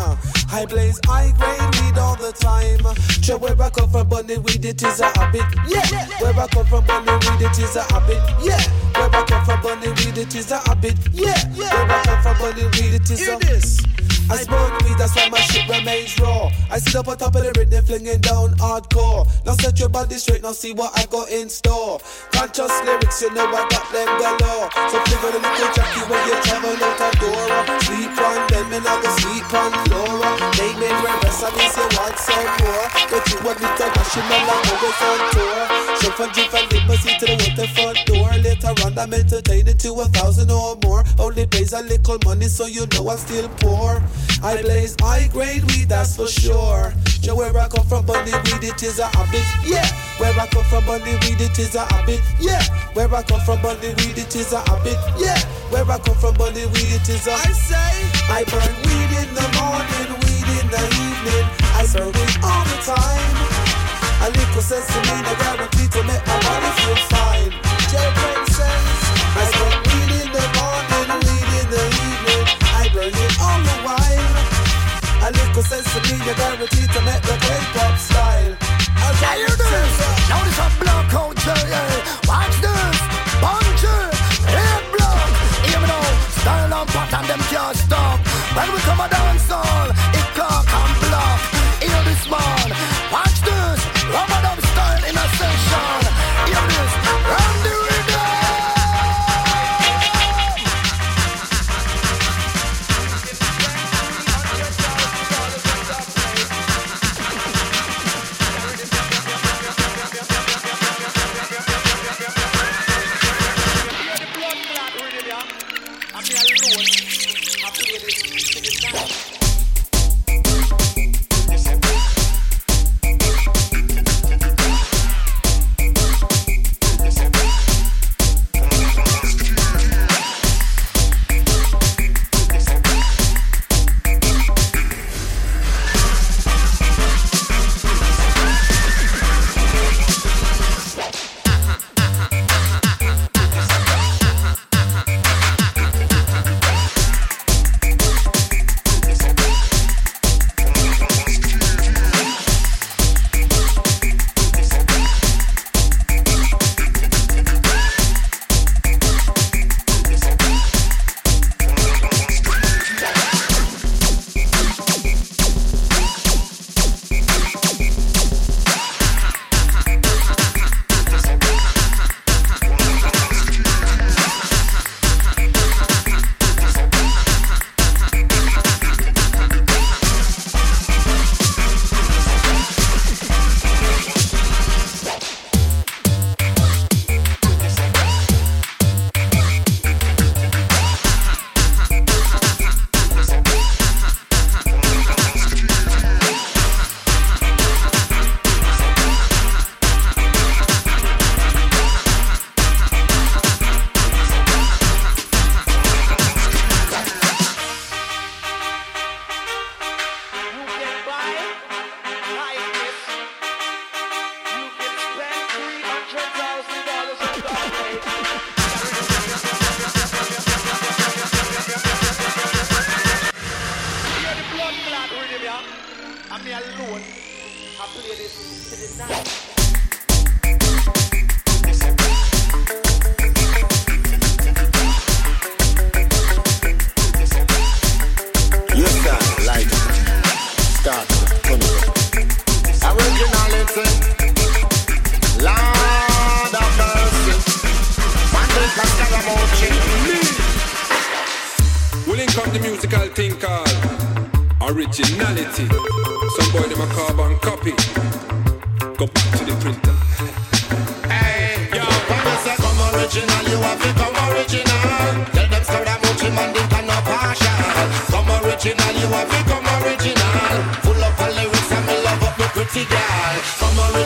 I 0.50 0.66
blaze 0.66 1.00
high 1.06 1.32
grade 1.38 1.70
weed 1.82 1.98
all 2.00 2.16
the 2.16 2.32
time. 2.34 2.82
Sure, 3.22 3.38
where 3.38 3.60
I 3.62 3.70
come 3.70 3.90
from, 3.90 4.10
burning 4.10 4.42
weed, 4.44 4.66
it 4.66 4.82
is 4.82 5.00
a 5.00 5.10
habit. 5.14 5.46
Yeah, 5.68 5.86
where 6.20 6.34
I 6.34 6.48
come 6.48 6.66
from, 6.66 6.86
burning 6.86 7.20
weed, 7.22 7.42
it 7.46 7.60
is 7.60 7.76
a 7.76 7.84
habit. 7.94 8.22
Yeah, 8.42 8.62
where 8.98 9.14
I 9.14 9.24
come 9.30 9.46
from, 9.46 9.62
burning 9.62 9.94
weed, 10.02 10.18
it 10.18 10.34
is 10.36 10.52
a 10.52 10.58
habit. 10.66 10.98
Yeah, 11.14 11.38
where 11.54 11.70
I 11.70 12.02
come 12.04 12.22
from, 12.24 12.38
burning 12.42 12.72
weed, 12.74 12.94
it 12.98 13.10
is 13.12 13.28
a. 13.28 13.38
this. 13.46 13.78
I 14.30 14.44
smoke 14.44 14.82
weed, 14.84 14.98
that's 14.98 15.16
why 15.16 15.30
my 15.30 15.40
shit 15.40 15.68
remains 15.70 16.20
raw. 16.20 16.52
I 16.70 16.80
sit 16.80 16.96
up 16.96 17.08
on 17.08 17.18
top 17.18 17.36
of 17.36 17.44
the 17.44 17.52
rhythm, 17.56 17.84
flinging 17.86 18.20
down 18.20 18.52
hardcore. 18.60 19.24
Now 19.46 19.54
set 19.56 19.80
your 19.80 19.88
body 19.88 20.16
straight, 20.16 20.44
now 20.44 20.52
see 20.52 20.74
what 20.74 20.92
I 21.00 21.06
got 21.06 21.32
in 21.32 21.48
store. 21.48 22.00
Conscious 22.36 22.74
lyrics, 22.84 23.22
you 23.22 23.32
know 23.32 23.48
I 23.48 23.64
got 23.72 23.88
them 23.96 24.10
galore. 24.20 24.68
So 24.92 25.00
on 25.00 25.32
a 25.32 25.40
little 25.40 25.72
Jackie 25.72 26.04
when 26.12 26.22
you 26.28 26.36
travel 26.44 26.76
out 26.76 27.00
a 27.00 27.10
door. 27.24 27.48
Sleep 27.88 28.20
on 28.20 28.40
them, 28.52 28.68
and 28.76 28.84
I 28.84 28.96
go 29.00 29.10
sleep 29.16 29.48
on 29.56 29.72
Flora. 29.88 30.30
Name 30.60 30.84
it 30.84 30.96
reverse, 31.00 31.44
I 31.44 31.50
mean, 31.56 31.72
you 31.72 31.88
want 31.96 32.18
some 32.20 32.52
more. 32.60 32.88
But 33.08 33.24
you 33.32 33.38
want 33.48 33.58
me 33.64 33.70
to 33.80 33.88
national, 33.96 34.44
I'm 34.44 34.68
always 34.76 35.02
on 35.08 35.20
tour. 35.32 35.62
So 36.04 36.08
from 36.12 36.30
Jeep 36.36 36.54
and 36.54 36.68
limousine 36.68 37.18
to 37.20 37.26
the 37.26 37.36
waterfront 37.48 37.98
door. 38.06 38.30
Later 38.44 38.74
on, 38.84 39.00
I'm 39.00 39.14
entertaining 39.14 39.78
to 39.78 39.90
a 40.04 40.06
thousand 40.12 40.52
or 40.52 40.76
more. 40.84 41.04
Only 41.18 41.48
pays 41.48 41.72
a 41.72 41.82
little 41.82 42.20
money, 42.26 42.48
so 42.48 42.66
you 42.66 42.86
know 42.92 43.10
I'm 43.10 43.18
still 43.18 43.48
poor. 43.64 44.04
I 44.44 44.62
blaze 44.62 44.96
high 45.00 45.28
grade 45.28 45.64
weed, 45.72 45.90
that's 45.90 46.16
for 46.16 46.28
sure. 46.28 46.94
So 47.28 47.36
where 47.36 47.52
I 47.58 47.68
come 47.68 47.86
from, 47.86 48.06
bunny 48.06 48.32
weed, 48.32 48.64
it 48.64 48.82
is 48.84 49.00
a 49.00 49.08
habit. 49.12 49.44
Yeah. 49.68 49.84
Where 50.16 50.32
I 50.40 50.48
come 50.48 50.64
from, 50.64 50.86
bunny 50.86 51.12
weed, 51.28 51.42
it 51.42 51.60
is 51.60 51.76
a 51.76 51.84
habit. 51.92 52.22
Yeah. 52.40 52.64
Where 52.94 53.14
I 53.14 53.22
come 53.24 53.42
from, 53.42 53.62
bunny 53.62 53.92
weed, 54.00 54.16
it 54.16 54.34
is 54.36 54.54
a 54.54 54.64
habit. 54.64 54.96
Yeah. 55.20 55.36
Where 55.68 55.84
I 55.84 56.00
come 56.00 56.16
from, 56.16 56.36
bunny 56.36 56.64
weed, 56.72 56.96
it 56.96 57.10
is 57.10 57.28
a. 57.28 57.36
I 57.36 57.52
say 57.52 57.92
I 58.32 58.48
burn 58.48 58.72
weed 58.88 59.12
in 59.20 59.30
the 59.36 59.48
morning, 59.60 60.08
weed 60.24 60.48
in 60.56 60.68
the 60.72 60.84
evening. 60.88 61.46
I 61.76 61.84
burn 61.92 62.16
it 62.16 62.36
all 62.48 62.64
the 62.64 62.80
time. 62.88 63.36
A 64.24 64.32
little 64.32 64.64
sense 64.64 64.88
to 64.88 65.00
me, 65.04 65.16
the 65.28 65.36
guarantee 65.44 65.88
to 65.92 66.02
make 66.08 66.24
my 66.24 66.38
body 66.48 66.72
feel 66.80 67.00
fine. 67.12 67.52
J-Pen 67.92 68.40
says 68.56 69.00
I 69.36 69.44
burn 69.52 69.78
weed 69.84 70.12
in 70.24 70.30
the 70.32 70.46
morning, 70.56 71.08
weed 71.28 71.50
in 71.60 71.68
the 71.76 71.84
evening. 71.92 72.46
I 72.72 72.88
burn 72.96 73.12
it 73.12 73.34
all 73.44 73.60
the 73.60 73.78
while. 73.84 74.07
A 75.28 75.30
little 75.30 75.62
sense 75.62 75.84
to 75.92 76.00
me, 76.04 76.24
you're 76.24 76.36
guaranteed 76.36 76.90
to 76.90 77.02
make 77.02 77.22
the 77.24 77.36
great 77.44 77.68
pop 77.76 77.98
style. 78.00 78.56
Yeah, 79.22 79.36
you 79.36 79.48
do 79.48 79.58
this. 79.58 80.30
Now 80.30 80.42
this 80.46 80.58
a 80.58 80.68
block 80.80 81.14
out 81.16 81.36
yeah. 81.36 81.98
Watch 81.98 82.07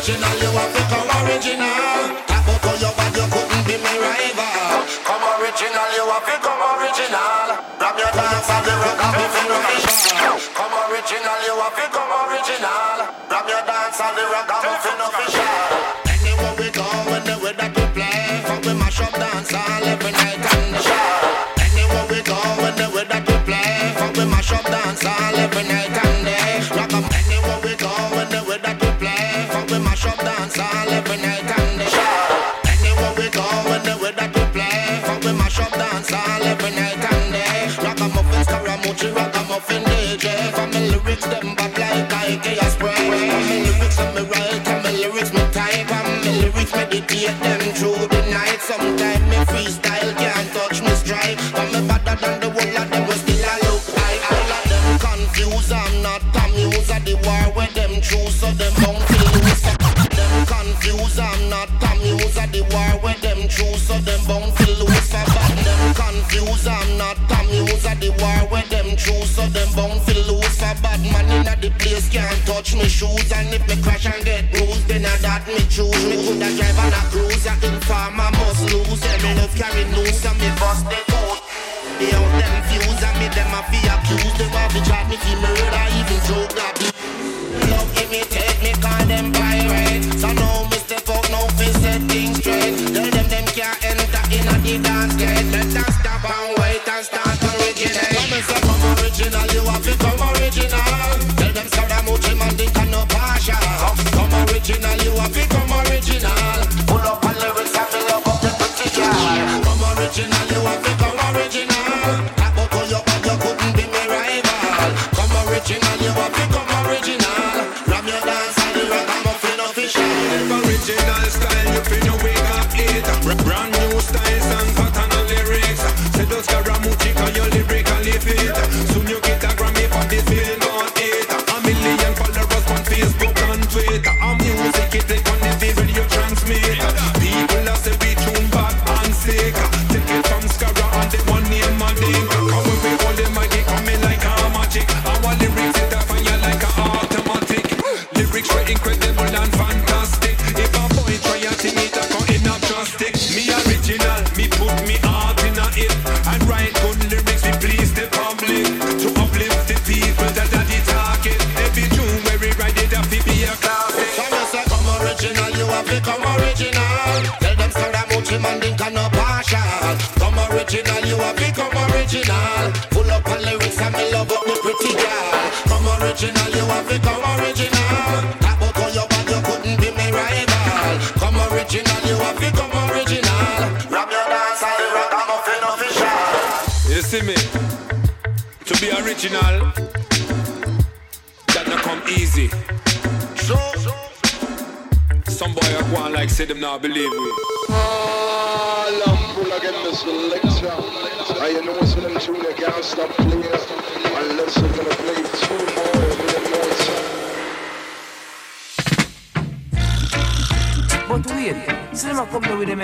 original, 0.01 0.33
you 0.41 0.49
have 0.57 0.73
to 0.73 0.81
come 0.89 1.11
original. 1.21 2.25
Tap 2.25 2.49
out 2.49 2.65
on 2.65 2.75
your 2.81 2.93
bad, 2.97 3.13
you 3.13 3.25
couldn't 3.29 3.63
be 3.69 3.77
my 3.85 3.93
rival. 4.01 4.81
Come 5.05 5.25
original, 5.37 5.89
you 5.93 6.09
have 6.09 6.25
to 6.25 6.35
come 6.41 6.63
original. 6.73 7.45
Grab 7.77 7.97
your 8.01 8.09
dance 8.09 8.49
and 8.49 8.65
the 8.65 8.73
rock 8.81 8.97
and 8.97 9.13
the 9.13 9.25
phenomenal. 9.29 10.41
Come 10.57 10.73
original, 10.89 11.39
you 11.45 11.53
have 11.53 11.77
to 11.77 11.85
come 11.93 12.13
original. 12.17 12.97
Grab 13.29 13.45
your 13.45 13.61
dance 13.61 14.01
and 14.01 14.17
the 14.17 14.23
rock 14.25 14.49
and 14.49 14.63
the 14.65 14.73
phenomenal. 14.81 16.10
war 62.73 62.91
where 63.03 63.19
them 63.19 63.47
choose, 63.47 63.81
so 63.83 63.95
them 63.99 64.21
bound 64.27 64.51
to 64.57 64.71
lose. 64.79 65.07
For 65.11 65.25
bad 65.35 65.53
them 65.63 65.83
confused, 65.93 66.67
I'm 66.67 66.97
not 66.97 67.17
amused 67.27 67.85
at 67.85 67.99
the 67.99 68.09
war 68.19 68.39
where 68.51 68.67
them 68.71 68.95
choose, 68.95 69.29
so 69.29 69.43
them 69.47 69.69
bound 69.75 69.99
to 70.07 70.15
lose. 70.27 70.55
For 70.57 70.75
bad 70.81 71.01
man 71.11 71.27
inna 71.31 71.55
the 71.59 71.69
place 71.79 72.09
can't 72.09 72.35
touch 72.45 72.75
me 72.75 72.87
shoes, 72.87 73.31
and 73.31 73.53
if 73.53 73.63
me 73.67 73.75
crash 73.83 74.05
and 74.05 74.23
get 74.25 74.51
bruised, 74.51 74.87
then 74.87 75.05
I 75.05 75.15
that 75.23 75.47
me 75.47 75.61
choose. 75.67 76.03
Me 76.07 76.15
coulda 76.23 76.49
drive 76.55 76.79
on 76.79 76.93
a 76.95 77.01
cruise, 77.11 77.45
I 77.47 77.55
inform 77.61 78.19
I 78.19 78.31
must 78.39 78.63
lose. 78.71 79.01
Yeah, 79.03 79.17
me 79.23 79.31
love 79.39 79.55
carry 79.55 79.85
news, 79.91 80.17
so 80.19 80.31
me 80.39 80.49
bust 80.59 80.87
the 80.87 80.99
out. 81.15 81.39
They 81.99 82.11
them 82.11 82.55
fuse, 82.71 83.03
and 83.03 83.15
me 83.19 83.27
them 83.29 83.53
a 83.53 83.61
be 83.69 83.79
accused. 83.85 84.37
them 84.39 84.55
a 84.55 84.63
fi 84.71 84.79
charge 84.87 85.07
me 85.09 85.17
fi 85.17 85.35
murder. 85.35 85.90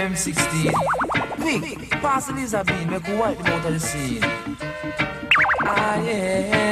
M16. 0.08 0.72
Quick, 1.42 1.90
pass 2.02 2.28
the 2.28 2.34
laser 2.34 2.64
beam, 2.64 2.90
make 2.90 3.08
a 3.10 3.18
wipe 3.18 3.38
them 3.44 3.78
scene. 3.78 4.22
Ah, 5.64 6.02
yeah. 6.02 6.67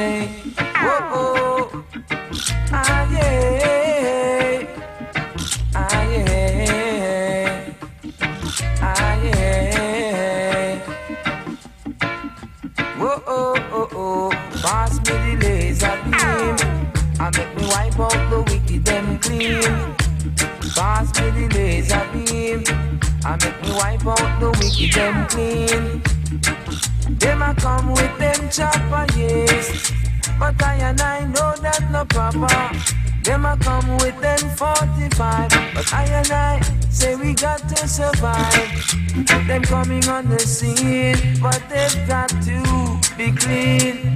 wipe 24.06 24.20
out 24.20 24.40
the 24.40 24.50
wicked 24.50 24.96
and 24.98 25.28
clean. 25.28 26.02
Them 27.18 27.42
a 27.42 27.54
come 27.54 27.90
with 27.92 28.18
them 28.18 28.48
chopper, 28.50 29.06
yes. 29.16 29.92
But 30.38 30.62
I 30.62 30.74
and 30.76 31.00
I 31.00 31.24
know 31.26 31.54
that 31.62 31.90
no 31.90 32.04
proper. 32.04 32.46
Them 33.24 33.44
a 33.44 33.56
come 33.56 33.96
with 33.98 34.20
them 34.20 34.38
45, 34.56 35.50
but 35.74 35.92
I 35.92 36.04
and 36.04 36.30
I 36.30 36.60
say 36.90 37.16
we 37.16 37.34
got 37.34 37.68
to 37.68 37.88
survive. 37.88 39.46
Them 39.46 39.62
coming 39.62 40.08
on 40.08 40.28
the 40.28 40.38
scene, 40.38 41.40
but 41.40 41.60
they've 41.68 42.06
got 42.06 42.28
to 42.28 42.98
be 43.16 43.32
clean. 43.32 44.14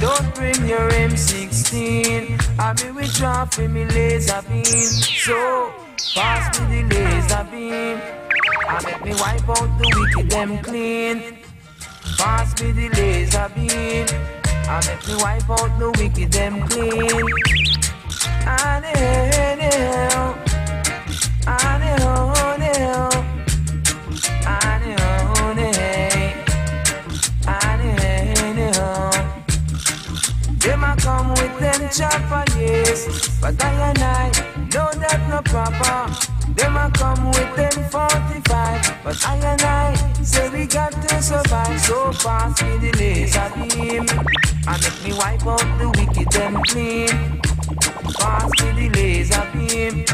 Don't 0.00 0.34
bring 0.34 0.66
your 0.66 0.90
M16. 0.90 2.58
I 2.58 2.72
be 2.72 2.90
with 2.90 3.14
drop 3.14 3.56
me 3.58 3.84
laser 3.84 4.42
beam, 4.48 4.64
so 4.64 5.72
pass 6.14 6.58
me 6.60 6.82
the 6.82 6.94
laser 6.94 7.46
beam. 7.50 8.19
I 8.72 8.80
make 8.84 9.04
me 9.04 9.12
wipe 9.14 9.48
out 9.48 9.68
the 9.78 9.86
wicked 9.98 10.30
them 10.30 10.62
clean. 10.62 11.38
Pass 12.16 12.62
me 12.62 12.70
the 12.70 12.88
laser 12.90 13.50
beam. 13.52 14.06
I 14.68 14.80
make 14.86 15.08
me 15.08 15.14
wipe 15.16 15.50
out 15.50 15.76
the 15.80 15.90
wicked 15.98 16.30
them 16.30 16.68
clean. 16.68 17.26
I 18.46 18.78
know, 18.78 20.36
I 21.48 21.78
know, 21.80 22.32
I 22.46 22.58
know, 22.62 23.10
I 24.46 24.78
know, 24.86 25.10
I 27.48 28.52
know. 28.54 29.10
Them 30.58 30.84
a 30.84 30.94
come 30.96 31.30
with 31.30 31.58
them 31.58 31.90
chopper, 31.90 32.44
yes, 32.56 33.40
but 33.40 33.60
I 33.64 33.90
and 33.90 33.98
I 33.98 34.28
know 34.72 34.92
that 34.94 35.26
no 35.28 35.42
proper. 35.42 36.39
Them 36.54 36.76
a 36.76 36.90
come 36.92 37.26
with 37.26 37.56
them 37.56 37.90
45, 37.90 39.04
but 39.04 39.26
I 39.26 39.36
and 39.36 39.62
I 39.62 39.94
say 40.22 40.48
we 40.50 40.66
got 40.66 40.92
to 40.92 41.22
survive. 41.22 41.80
So 41.80 42.12
pass 42.12 42.62
me 42.62 42.78
the 42.78 42.92
laser 42.98 43.50
beam, 43.54 44.06
and 44.66 44.82
make 44.82 45.04
me 45.04 45.12
wipe 45.12 45.46
out 45.46 45.78
the 45.78 45.88
wicked 45.96 46.30
them 46.32 46.62
clean. 46.64 47.40
Pass 48.18 48.50
me 48.60 48.88
the 48.88 48.94
laser 48.94 49.46
beam, 49.52 50.04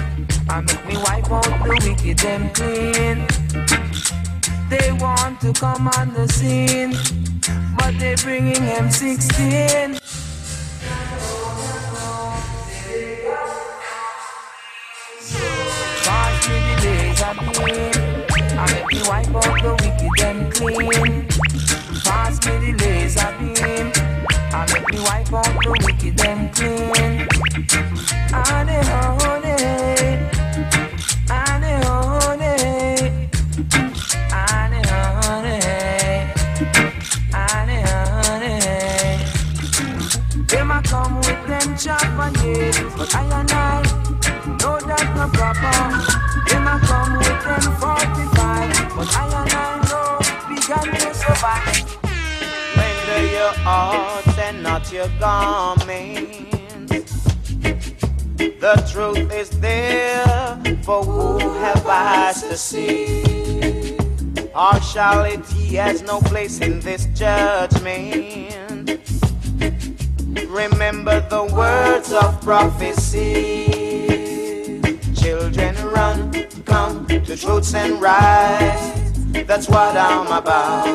and 0.50 0.66
make 0.66 0.86
me 0.86 0.96
wipe 0.96 1.30
out 1.30 1.44
the 1.64 1.74
wicked 1.84 2.18
them 2.18 2.50
clean. 2.50 3.26
They 4.68 4.92
want 4.92 5.40
to 5.40 5.52
come 5.52 5.88
on 5.88 6.12
the 6.12 6.28
scene, 6.28 6.92
but 7.76 7.98
they 7.98 8.14
bringing 8.16 8.54
M16. 8.54 10.15
Beam, 17.66 17.92
make 18.70 18.86
me 18.92 19.00
wipe 19.08 19.34
out 19.34 19.54
the 19.62 19.72
wicked 19.82 20.14
them 20.18 20.38
clean. 20.52 21.26
Pass 22.04 22.34
me 22.46 22.52
the 22.62 22.70
laser 22.78 23.30
beam, 23.38 23.86
and 24.54 24.66
make 24.72 24.88
me 24.90 24.98
wipe 25.00 25.32
out 25.32 25.54
the 25.62 25.70
wicked 25.84 26.14
them 26.16 26.40
clean. 26.54 27.28
Honey, 28.30 28.80
honey, 28.90 29.56
honey, 31.28 31.72
honey, 31.72 32.02
honey, 34.52 34.82
honey, 35.32 35.60
honey, 37.32 37.80
honey. 38.22 38.56
Them 40.46 40.70
a 40.70 40.72
come 40.82 41.16
with 41.16 41.42
them 41.48 41.68
yeah, 41.84 42.16
but 42.16 43.14
I 43.14 43.16
and 43.40 43.52
I 43.52 43.82
know 44.60 44.76
that 44.80 45.06
no 45.16 45.24
proper. 45.32 46.15
Render 51.46 53.22
your 53.32 53.52
hearts 53.62 54.36
and 54.36 54.64
not 54.64 54.92
your 54.92 55.08
garments. 55.20 56.42
The 58.36 58.74
truth 58.90 59.32
is 59.32 59.50
there 59.60 60.60
for 60.82 61.04
who 61.04 61.38
have 61.38 61.86
eyes 61.86 62.42
to 62.42 62.56
see. 62.56 63.96
Partiality 64.52 65.76
has 65.76 66.02
no 66.02 66.20
place 66.20 66.60
in 66.60 66.80
this 66.80 67.06
judgment. 67.14 68.98
Remember 70.48 71.20
the 71.28 71.44
words 71.54 72.12
of 72.12 72.40
prophecy. 72.40 73.68
Children 75.14 75.76
run, 75.94 76.32
come 76.64 77.06
to 77.06 77.36
truths 77.36 77.72
and 77.74 78.00
rights. 78.00 79.05
That's 79.44 79.68
what 79.68 79.96
I'm 79.96 80.26
about. 80.26 80.86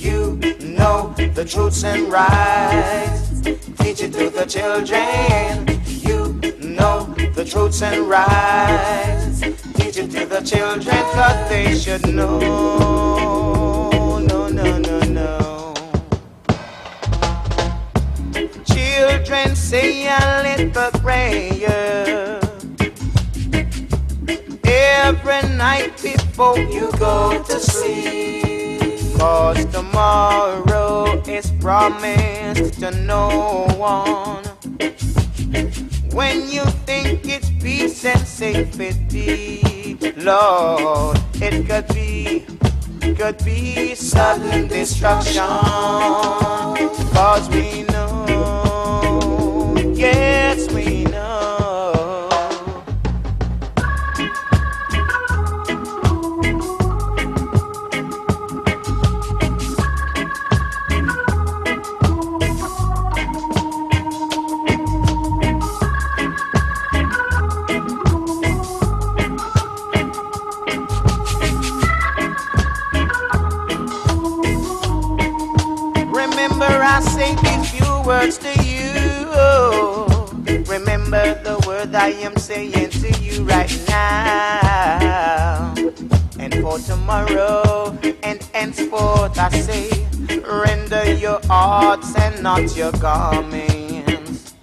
You 0.00 0.36
know 0.60 1.14
the 1.34 1.44
truths 1.44 1.84
and 1.84 2.10
rights. 2.12 3.40
Teach 3.42 4.02
it 4.02 4.12
to 4.14 4.30
the 4.30 4.46
children. 4.46 5.66
You 5.86 6.40
know 6.60 7.04
the 7.34 7.44
truths 7.44 7.82
and 7.82 8.08
rights. 8.08 9.40
Teach 9.74 9.98
it 9.98 10.10
to 10.12 10.26
the 10.26 10.40
children, 10.40 10.96
cause 11.12 11.48
they 11.48 11.76
should 11.76 12.06
know. 12.14 12.38
No, 14.20 14.48
no, 14.48 14.78
no, 14.78 15.00
no. 15.00 15.74
Children 18.64 19.54
say 19.54 20.06
a 20.06 20.42
little 20.42 20.90
prayer 21.00 21.93
every 25.26 25.56
night 25.56 25.96
before 26.02 26.58
you 26.58 26.90
go 26.98 27.42
to 27.44 27.58
sleep. 27.58 29.18
Cause 29.18 29.64
tomorrow 29.66 31.22
is 31.26 31.50
promised 31.60 32.80
to 32.80 32.90
no 32.90 33.66
one. 33.78 34.44
When 36.12 36.48
you 36.50 36.64
think 36.86 37.26
it's 37.26 37.48
peace 37.62 38.04
and 38.04 38.26
safety, 38.26 39.96
Lord, 40.18 41.18
it 41.36 41.66
could 41.66 41.88
be, 41.94 42.44
could 43.16 43.42
be 43.44 43.94
sudden 43.94 44.68
destruction. 44.68 46.43
Not 92.56 92.76
your 92.76 92.92
garments. 92.92 94.54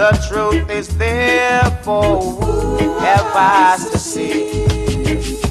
The 0.00 0.10
truth 0.28 0.70
is 0.70 0.96
there 0.96 1.64
for 1.82 2.20
who 2.20 2.98
have 3.00 3.26
eyes 3.34 3.90
to 3.90 3.98
see. 3.98 5.44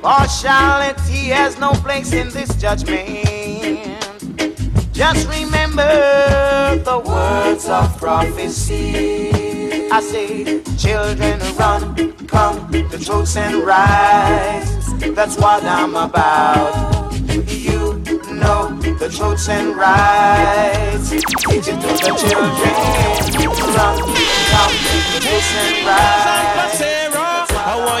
Partiality 0.00 1.30
has 1.38 1.58
no 1.58 1.72
place 1.72 2.12
in 2.12 2.28
this 2.28 2.54
judgment. 2.56 4.22
Just 4.92 5.28
remember 5.28 6.76
the 6.84 6.98
words 7.04 7.68
of 7.68 7.98
prophecy. 7.98 9.30
I 9.90 10.00
say, 10.00 10.62
children 10.76 11.40
run, 11.56 12.14
come 12.28 12.70
the 12.70 13.02
truths 13.04 13.36
and 13.36 13.64
rise. 13.64 14.86
That's 15.16 15.36
what 15.38 15.64
I'm 15.64 15.96
about. 15.96 16.97
Truths 19.18 19.48
and 19.48 19.76
rights. 19.76 21.10
Teach 21.10 21.26
it 21.26 21.80
to 21.80 21.88
the 21.88 22.14
children. 22.30 22.74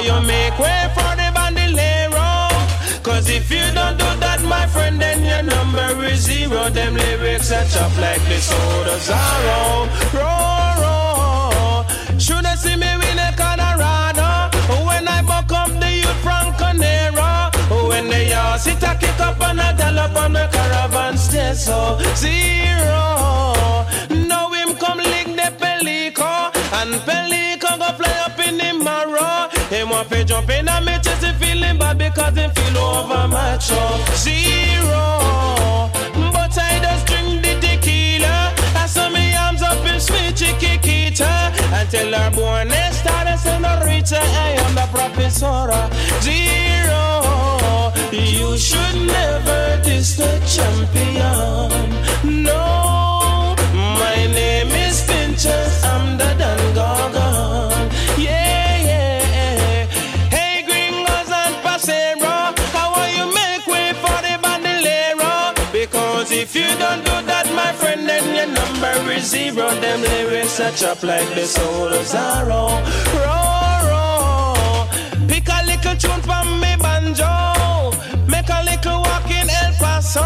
You 0.00 0.22
make 0.22 0.58
way 0.60 0.88
for 0.94 1.16
the 1.16 1.28
if 3.28 3.50
you 3.50 3.74
don't 3.74 3.98
do 3.98 4.04
that, 4.20 4.40
my 4.44 4.66
friend, 4.66 5.00
then 5.00 5.24
your 5.24 5.42
number 5.42 6.04
is 6.04 6.20
zero. 6.20 6.70
Them 6.70 6.94
lyrics 6.94 7.52
are 7.52 7.64
chop 7.64 7.92
like 7.98 8.22
the 8.28 8.38
soda 8.38 8.98
zero. 8.98 9.88
Roll, 10.14 10.72
roll. 10.82 12.18
Should 12.18 12.46
I 12.46 12.54
see 12.54 12.76
me 12.76 12.90
win 12.96 13.18
a 13.18 13.37
and 18.08 18.12
they 18.12 18.32
all 18.32 18.58
sit 18.58 18.82
a 18.82 18.94
kick 18.98 19.20
up 19.20 19.40
and 19.40 19.60
a 19.60 19.74
dollop 19.76 20.16
on 20.16 20.32
the 20.32 20.48
caravan 20.52 21.16
stay 21.16 21.52
so 21.54 21.98
zero. 22.14 23.86
Now 24.28 24.50
him 24.52 24.76
come 24.76 24.98
lick 24.98 25.26
the 25.26 25.48
pelico 25.60 26.50
and 26.78 26.94
pelico 27.06 27.78
go 27.78 27.92
fly 27.98 28.14
up 28.24 28.38
in 28.38 28.56
the 28.58 28.84
marrow. 28.84 29.48
Him 29.68 29.90
want 29.90 30.08
to 30.10 30.24
jump 30.24 30.50
in 30.50 30.68
and 30.68 30.84
me 30.86 30.92
chest 31.02 31.24
he 31.24 31.32
feeling 31.32 31.78
bad 31.78 31.98
because 31.98 32.34
him 32.36 32.50
feel 32.52 32.78
over 32.78 33.28
macho 33.28 33.82
zero. 34.14 35.90
But 36.32 36.56
I 36.56 36.80
just 36.82 37.06
drink 37.06 37.42
the 37.42 37.54
tequila. 37.60 38.54
I 38.74 38.86
saw 38.86 39.08
me 39.10 39.34
arms 39.34 39.62
up 39.62 39.84
in 39.86 40.00
sweet 40.00 40.36
chicky 40.36 40.78
kita 40.78 41.52
until 41.80 42.12
her 42.12 42.30
born 42.30 42.68
next 42.68 43.02
time 43.02 43.26
I 43.28 43.36
senorita. 43.36 44.20
I 44.20 44.50
am 44.64 44.74
the 44.74 44.86
professor 44.92 45.68
zero 46.22 47.07
should 48.68 48.96
never 49.18 49.80
the 50.16 50.32
champion. 50.54 51.88
No, 52.44 53.56
my 54.02 54.18
name 54.38 54.72
is 54.86 54.96
I'm 55.92 56.18
the. 56.18 56.30
Yeah, 58.26 58.88
yeah. 58.90 59.86
Hey, 60.34 60.64
and 61.44 61.56
you 63.18 63.26
make 63.40 63.64
way 63.72 63.88
for 64.02 64.18
the 64.26 64.34
bandolero? 64.44 65.34
Because 65.72 66.30
if 66.30 66.54
you 66.54 66.68
don't 66.82 67.02
do 67.08 67.16
that, 67.30 67.46
my 67.60 67.72
friend, 67.80 68.06
then 68.08 68.24
your 68.38 68.50
number 68.58 69.12
is 69.12 69.30
zero. 69.30 69.66
Them 69.84 70.00
lyrics 70.02 70.60
are 70.60 70.72
like 71.02 71.30
the 71.34 71.46
soul 71.46 71.88
of 72.00 72.04
roll. 73.88 74.78
Pick 75.30 75.48
a 75.56 75.58
little 75.70 75.96
tune 76.02 76.22
from 76.28 76.60
me 76.60 76.76
banjo. 76.76 77.67
Make 78.48 78.56
a 78.56 78.64
little 78.64 79.00
walk 79.02 79.30
in 79.30 79.50
El 79.50 79.72
Paso. 79.74 80.24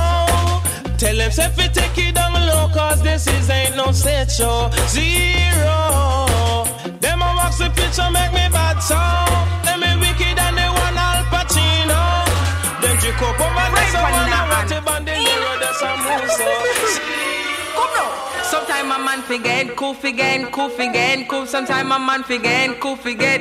Tell 0.96 1.16
them 1.16 1.30
if 1.32 1.56
we 1.56 1.66
take 1.68 1.98
it 1.98 2.14
down 2.14 2.34
low, 2.34 2.68
cause 2.72 3.02
this 3.02 3.26
is 3.26 3.50
ain't 3.50 3.74
no 3.74 3.90
set 3.90 4.30
show. 4.30 4.70
Zero. 4.86 6.62
Them 7.00 7.18
a 7.20 7.34
wax 7.34 7.58
the 7.58 7.68
picture, 7.74 8.08
make 8.12 8.30
me 8.30 8.46
bad 8.54 8.78
so. 8.78 8.94
Them 9.66 9.80
me 9.80 10.06
wicked 10.06 10.38
and 10.38 10.56
they 10.56 10.70
want 10.70 10.94
Al 10.94 11.24
Pacino. 11.34 11.98
Them 12.80 12.96
drink 13.02 13.22
up 13.22 13.40
over 13.42 13.66
the 13.74 13.82
so 13.90 13.98
one 13.98 14.14
a 14.14 14.40
ratty 14.54 14.78
bandolero, 14.86 15.58
that's 15.58 15.82
a 15.82 15.90
muso. 15.98 16.46
Come 17.74 17.90
now. 17.96 18.42
Sometime 18.44 18.92
a 18.92 18.98
man 19.04 19.22
forget, 19.22 19.74
cool 19.74 19.94
forget, 19.94 20.52
cool 20.52 20.68
forget, 20.68 21.28
cool. 21.28 21.46
Sometime 21.46 21.90
a 21.90 21.98
man 21.98 22.22
forget, 22.22 22.78
cool 22.78 22.94
forget. 22.94 23.40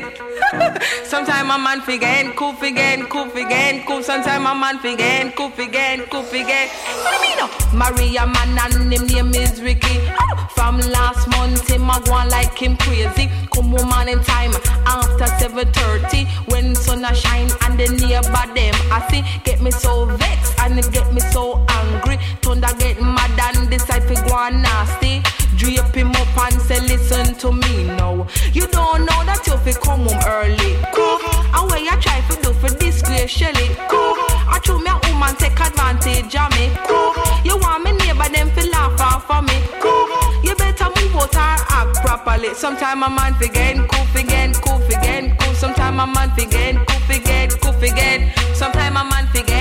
Sometime 1.06 1.50
a 1.50 1.58
man 1.58 1.82
forget, 1.82 2.36
cool 2.36 2.54
forget, 2.54 3.10
cool 3.10 3.30
forget, 3.30 3.86
cool. 3.88 4.04
Sometime 4.04 4.46
a 4.46 4.54
man 4.54 4.80
forget, 4.80 5.34
cool 5.36 5.50
forget, 5.50 6.10
cool 6.10 6.24
forget. 6.24 6.70
What 6.70 7.12
do 7.12 7.16
you 7.16 7.22
mean? 7.22 7.38
now? 7.38 7.50
Maria 7.74 8.28
man 8.28 8.58
and 8.60 8.92
him 8.92 9.08
name 9.08 9.34
is 9.34 9.62
Ricky. 9.62 10.00
Oh, 10.20 10.48
from 10.54 10.80
last 10.80 11.30
month 11.30 11.70
him 11.70 11.90
a 11.90 12.02
go 12.04 12.14
on 12.14 12.30
like 12.30 12.58
him 12.58 12.76
crazy. 12.78 13.30
Come 13.54 13.72
woman 13.72 14.10
in 14.10 14.20
time 14.24 14.52
after 14.86 15.26
7:30 15.40 16.28
when 16.52 16.76
sun 16.76 17.06
a 17.06 17.16
shine 17.16 17.50
and 17.64 17.80
the 17.80 17.88
neighbor 17.88 18.46
them 18.54 18.76
I 18.92 19.08
see 19.10 19.24
get 19.46 19.62
me 19.62 19.72
so 19.72 20.06
vexed 20.06 20.60
and 20.60 20.80
it 20.80 20.92
get 20.92 21.14
me 21.14 21.22
so 21.32 21.66
angry. 21.70 22.18
Thunder 22.42 22.74
get 22.78 23.02
mad 23.02 23.40
and 23.56 23.70
decide 23.70 24.06
to 24.10 24.16
go 24.28 24.36
on 24.36 24.62
nasty. 24.62 25.24
Drape 25.62 25.94
him 25.94 26.10
up 26.10 26.38
and 26.40 26.60
say 26.60 26.80
listen 26.80 27.36
to 27.36 27.52
me 27.52 27.84
now. 27.84 28.26
You 28.52 28.66
don't 28.66 29.06
know 29.06 29.22
that 29.30 29.46
you 29.46 29.54
fi 29.62 29.78
come 29.78 30.10
home 30.10 30.18
early. 30.26 30.74
Cool. 30.90 31.22
And 31.54 31.70
where 31.70 31.78
you 31.78 31.94
try 32.02 32.18
to 32.18 32.36
do 32.42 32.50
for 32.58 32.74
disgrace 32.82 33.30
Shelly. 33.30 33.70
Cool. 33.86 34.18
I 34.50 34.58
true 34.64 34.82
me 34.82 34.90
a 34.90 34.98
woman 35.06 35.38
take 35.38 35.62
advantage 35.62 36.34
of 36.34 36.50
me. 36.58 36.74
Cool. 36.90 37.14
You 37.46 37.62
want 37.62 37.86
me 37.86 37.94
neighbor 37.94 38.26
them 38.34 38.50
fi 38.58 38.74
laugh 38.74 38.98
off 39.06 39.30
of 39.30 39.46
me. 39.46 39.54
Cool. 39.78 40.10
You 40.42 40.58
better 40.58 40.90
move 40.98 41.30
out 41.30 41.38
and 41.38 41.62
act 41.70 42.02
properly. 42.02 42.58
Sometime 42.58 43.06
a 43.06 43.10
man 43.14 43.38
forget, 43.38 43.78
cool 43.86 44.06
forget, 44.10 44.58
cool 44.66 44.82
forget, 44.90 45.38
cool. 45.38 45.54
Sometime 45.54 46.00
a 46.02 46.08
man 46.10 46.34
forget, 46.34 46.74
cool 46.90 47.02
forget, 47.06 47.54
cool 47.62 47.74
forget. 47.78 48.34
Sometime 48.58 48.98
a 48.98 49.06
man 49.06 49.30
forget, 49.30 49.46
cool 49.46 49.61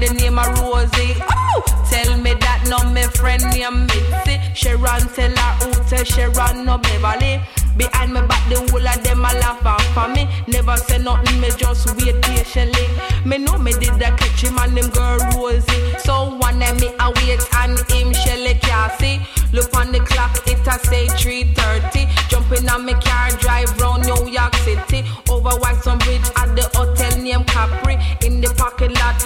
the 0.00 0.14
name 0.14 0.38
of 0.38 0.46
Rosie. 0.60 1.14
Oh, 1.20 1.62
tell 1.90 2.16
me 2.18 2.34
that 2.34 2.66
no 2.68 2.78
me 2.90 3.02
friend 3.02 3.42
named 3.50 3.90
Mitzi. 3.90 4.38
Sharon 4.54 5.08
tell 5.14 5.30
her 5.30 5.52
who 5.64 5.72
tell 5.88 6.04
Sharon 6.04 6.64
no 6.64 6.78
Beverly. 6.78 7.40
Behind 7.76 8.12
me 8.12 8.20
back 8.22 8.42
the 8.48 8.58
whole 8.70 8.86
of 8.86 9.02
them 9.04 9.24
a 9.24 9.30
laugh 9.38 9.64
off 9.64 9.84
for 9.94 10.08
me. 10.08 10.28
Never 10.46 10.76
say 10.76 10.98
nothing, 10.98 11.40
me 11.40 11.50
just 11.56 11.86
wait 11.96 12.20
patiently. 12.22 12.86
Me 13.24 13.38
know 13.38 13.56
me 13.58 13.72
did 13.72 13.94
the 13.94 14.10
catch 14.18 14.42
him 14.42 14.58
and 14.58 14.76
them 14.76 14.90
girl 14.90 15.18
Rosie. 15.34 15.98
So 15.98 16.36
one 16.36 16.58
day 16.58 16.72
me 16.74 16.90
a 16.98 17.10
wait 17.22 17.42
and 17.54 17.78
him 17.90 18.12
Shelly 18.12 18.54
Cassie. 18.60 19.20
Look 19.52 19.74
on 19.76 19.92
the 19.92 20.00
clock, 20.00 20.36
it 20.46 20.66
a 20.66 20.78
say 20.86 21.06
3:30. 21.06 22.06
Jumping 22.28 22.68
on 22.68 22.84
me 22.84 22.94
car, 22.94 23.30
drive 23.38 23.70
round 23.80 24.04
New 24.04 24.28
York 24.28 24.54
City. 24.66 25.04
Over 25.30 25.56
White 25.56 25.78
Whitestone 25.78 25.98
Bridge 25.98 26.28
at 26.36 26.54
the 26.56 26.68
hotel 26.76 27.16
named 27.18 27.46
Capri. 27.46 27.96
In 28.26 28.40
the 28.40 28.52
parking 28.56 28.92
lot, 28.94 29.16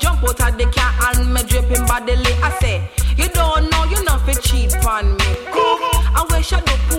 jump 0.00 0.22
out 0.24 0.40
of 0.40 0.58
the 0.58 0.64
car 0.74 0.92
and 1.14 1.32
me 1.32 1.42
drip 1.44 1.64
him 1.66 1.86
bodily. 1.86 2.32
I 2.42 2.50
say, 2.60 2.90
you 3.16 3.28
don't 3.28 3.70
know 3.70 3.84
you 3.84 4.02
not 4.04 4.24
fi 4.26 4.32
cheat 4.32 4.74
on 4.84 5.12
me. 5.16 5.30
Cool. 5.52 5.78
I 6.16 6.26
wish 6.30 6.52
I 6.52 6.60
do 6.60 6.89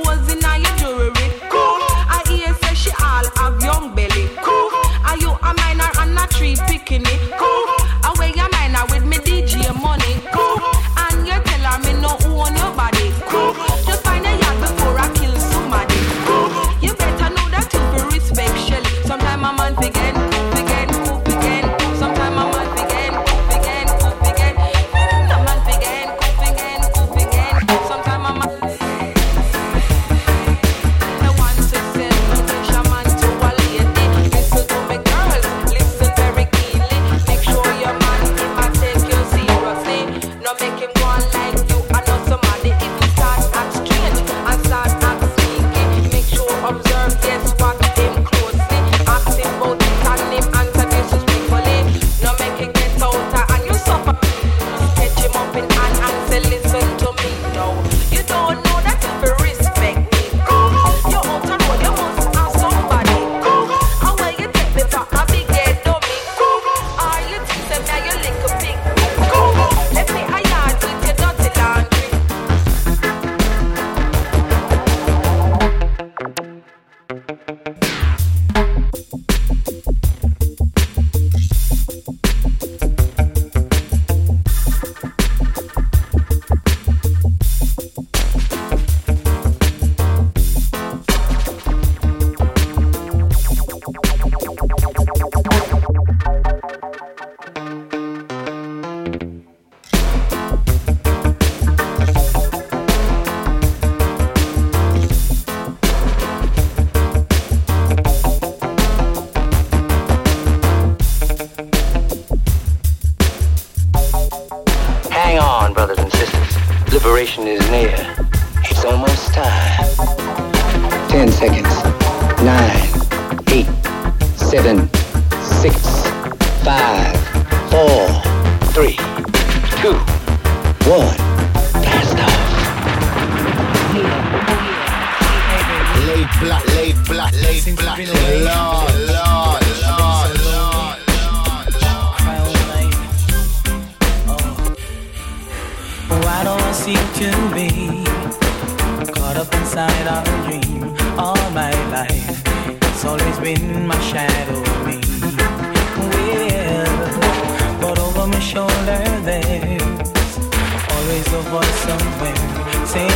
always 161.11 161.33
a 161.33 161.41
voice 161.49 161.79
somewhere 161.81 162.85
saying 162.85 163.11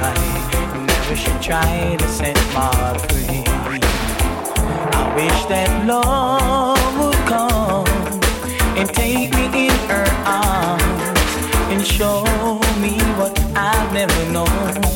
I 0.00 0.84
never 0.86 1.14
should 1.14 1.42
try 1.42 1.94
to 1.96 2.08
set 2.08 2.36
my 2.54 2.96
free. 3.08 3.44
I 4.96 5.12
wish 5.14 5.44
that 5.46 5.84
love 5.86 6.98
would 6.98 7.22
come 7.26 7.86
and 8.78 8.88
take 8.88 9.30
me 9.34 9.66
in 9.66 9.76
her 9.90 10.06
arms 10.24 11.20
and 11.70 11.86
show 11.86 12.24
me 12.80 12.98
what 13.18 13.38
I've 13.54 13.92
never 13.92 14.32
known. 14.32 14.93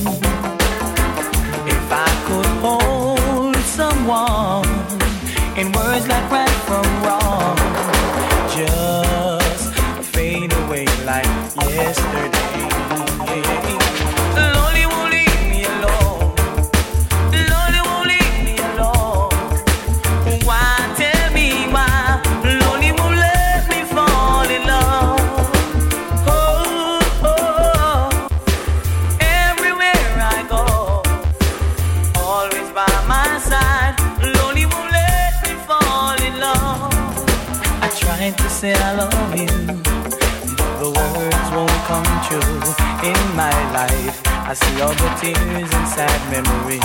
See 44.61 44.81
all 44.81 44.95
the 45.03 45.11
tears 45.21 45.71
and 45.79 45.89
sad 45.97 46.21
memories. 46.35 46.83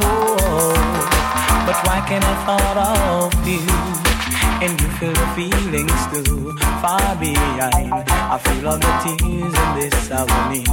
Whoa, 0.00 0.74
but 1.66 1.78
why 1.86 1.98
can't 2.08 2.24
I 2.24 2.36
thought 2.46 2.78
of 2.94 3.32
you? 3.46 3.62
And 4.64 4.72
you 4.80 4.88
feel 4.98 5.14
the 5.22 5.28
feelings 5.38 6.00
too 6.12 6.52
far 6.82 7.08
behind. 7.16 7.92
I 8.34 8.38
feel 8.44 8.68
all 8.68 8.78
the 8.78 8.94
tears 9.04 9.54
in 9.62 9.68
this 9.78 10.10
agony. 10.10 10.64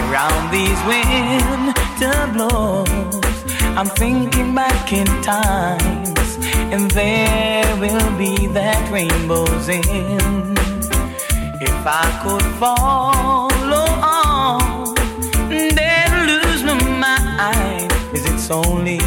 Around 0.00 0.44
these 0.56 0.80
winter 0.92 2.18
blows, 2.34 3.36
I'm 3.78 3.90
thinking 4.02 4.54
back 4.54 4.92
in 4.92 5.06
times, 5.22 6.30
and 6.74 6.90
there 6.90 7.76
will 7.76 8.10
be 8.18 8.46
that 8.48 8.82
rainbows 8.90 9.68
in. 9.68 10.52
If 11.64 11.86
I 11.86 12.06
could 12.22 12.46
follow 12.60 13.41
Is 18.42 18.50
it 18.50 18.54
only 18.56 18.98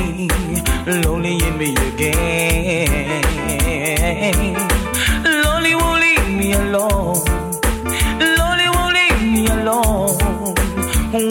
lonely 0.87 1.35
in 1.43 1.57
me 1.57 1.75
again? 1.75 3.23
Lonely 5.43 5.75
won't 5.75 5.99
leave 5.99 6.29
me 6.29 6.53
alone. 6.53 7.19
Lonely 8.37 8.69
won't 8.75 8.93
leave 8.95 9.21
me 9.33 9.47
alone. 9.47 10.55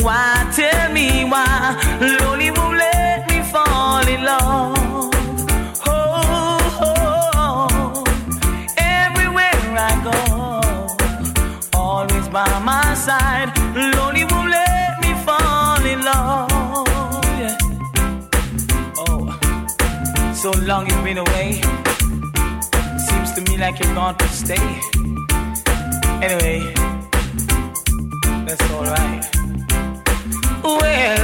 Why 0.03 0.53
tell 0.55 0.93
me 0.93 1.25
why? 1.25 1.81
Long 20.63 20.89
you've 20.89 21.05
been 21.05 21.19
away. 21.19 21.61
Seems 22.99 23.33
to 23.33 23.41
me 23.49 23.57
like 23.59 23.79
you're 23.81 23.95
gone 23.95 24.17
to 24.19 24.29
stay. 24.29 24.81
Anyway, 26.23 26.61
that's 28.47 28.71
alright. 28.71 29.25
Well, 30.63 31.24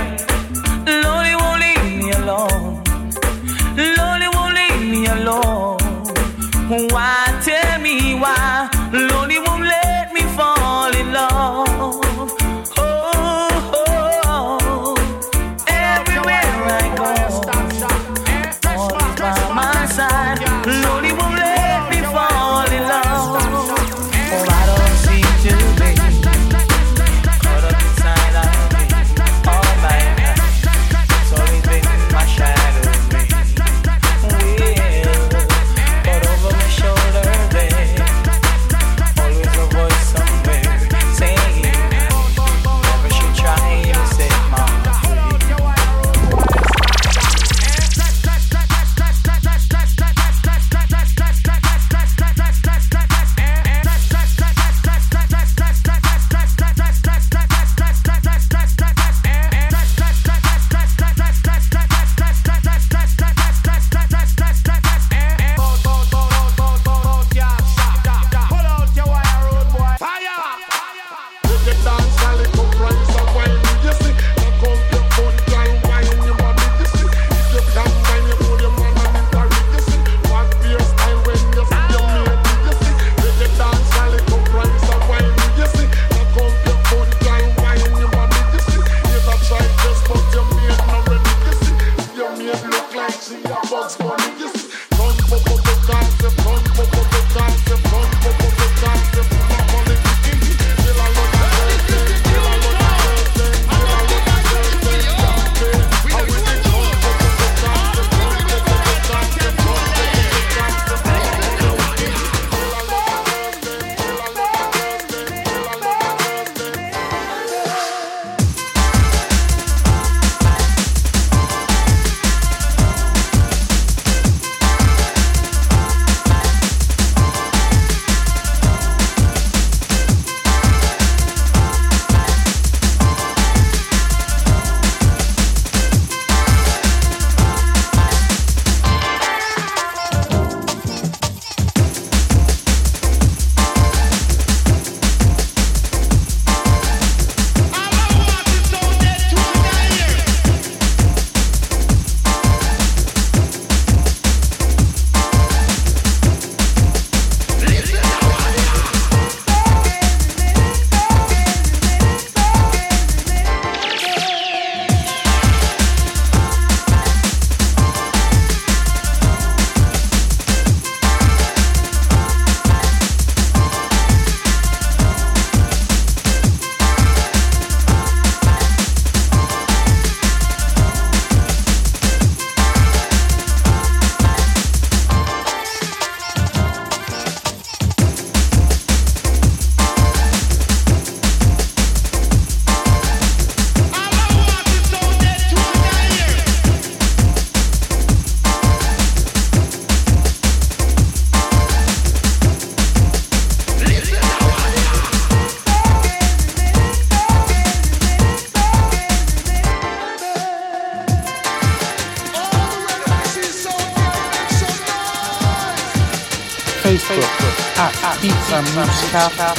Cap. 219.10 219.56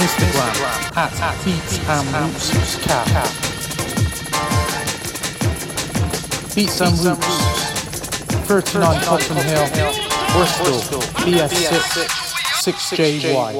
Instagram 0.00 0.54
at 0.96 1.12
Beets 1.44 1.78
N 1.88 2.06
Roots 2.14 2.76
Cap. 2.84 3.06
Beets 6.54 6.80
N 6.80 6.94
Roots, 7.04 7.36
39 8.46 9.00
Cotham 9.02 9.36
Hill, 9.36 9.66
Bristol, 10.32 10.80
BS6, 11.20 12.08
6JY. 12.62 13.50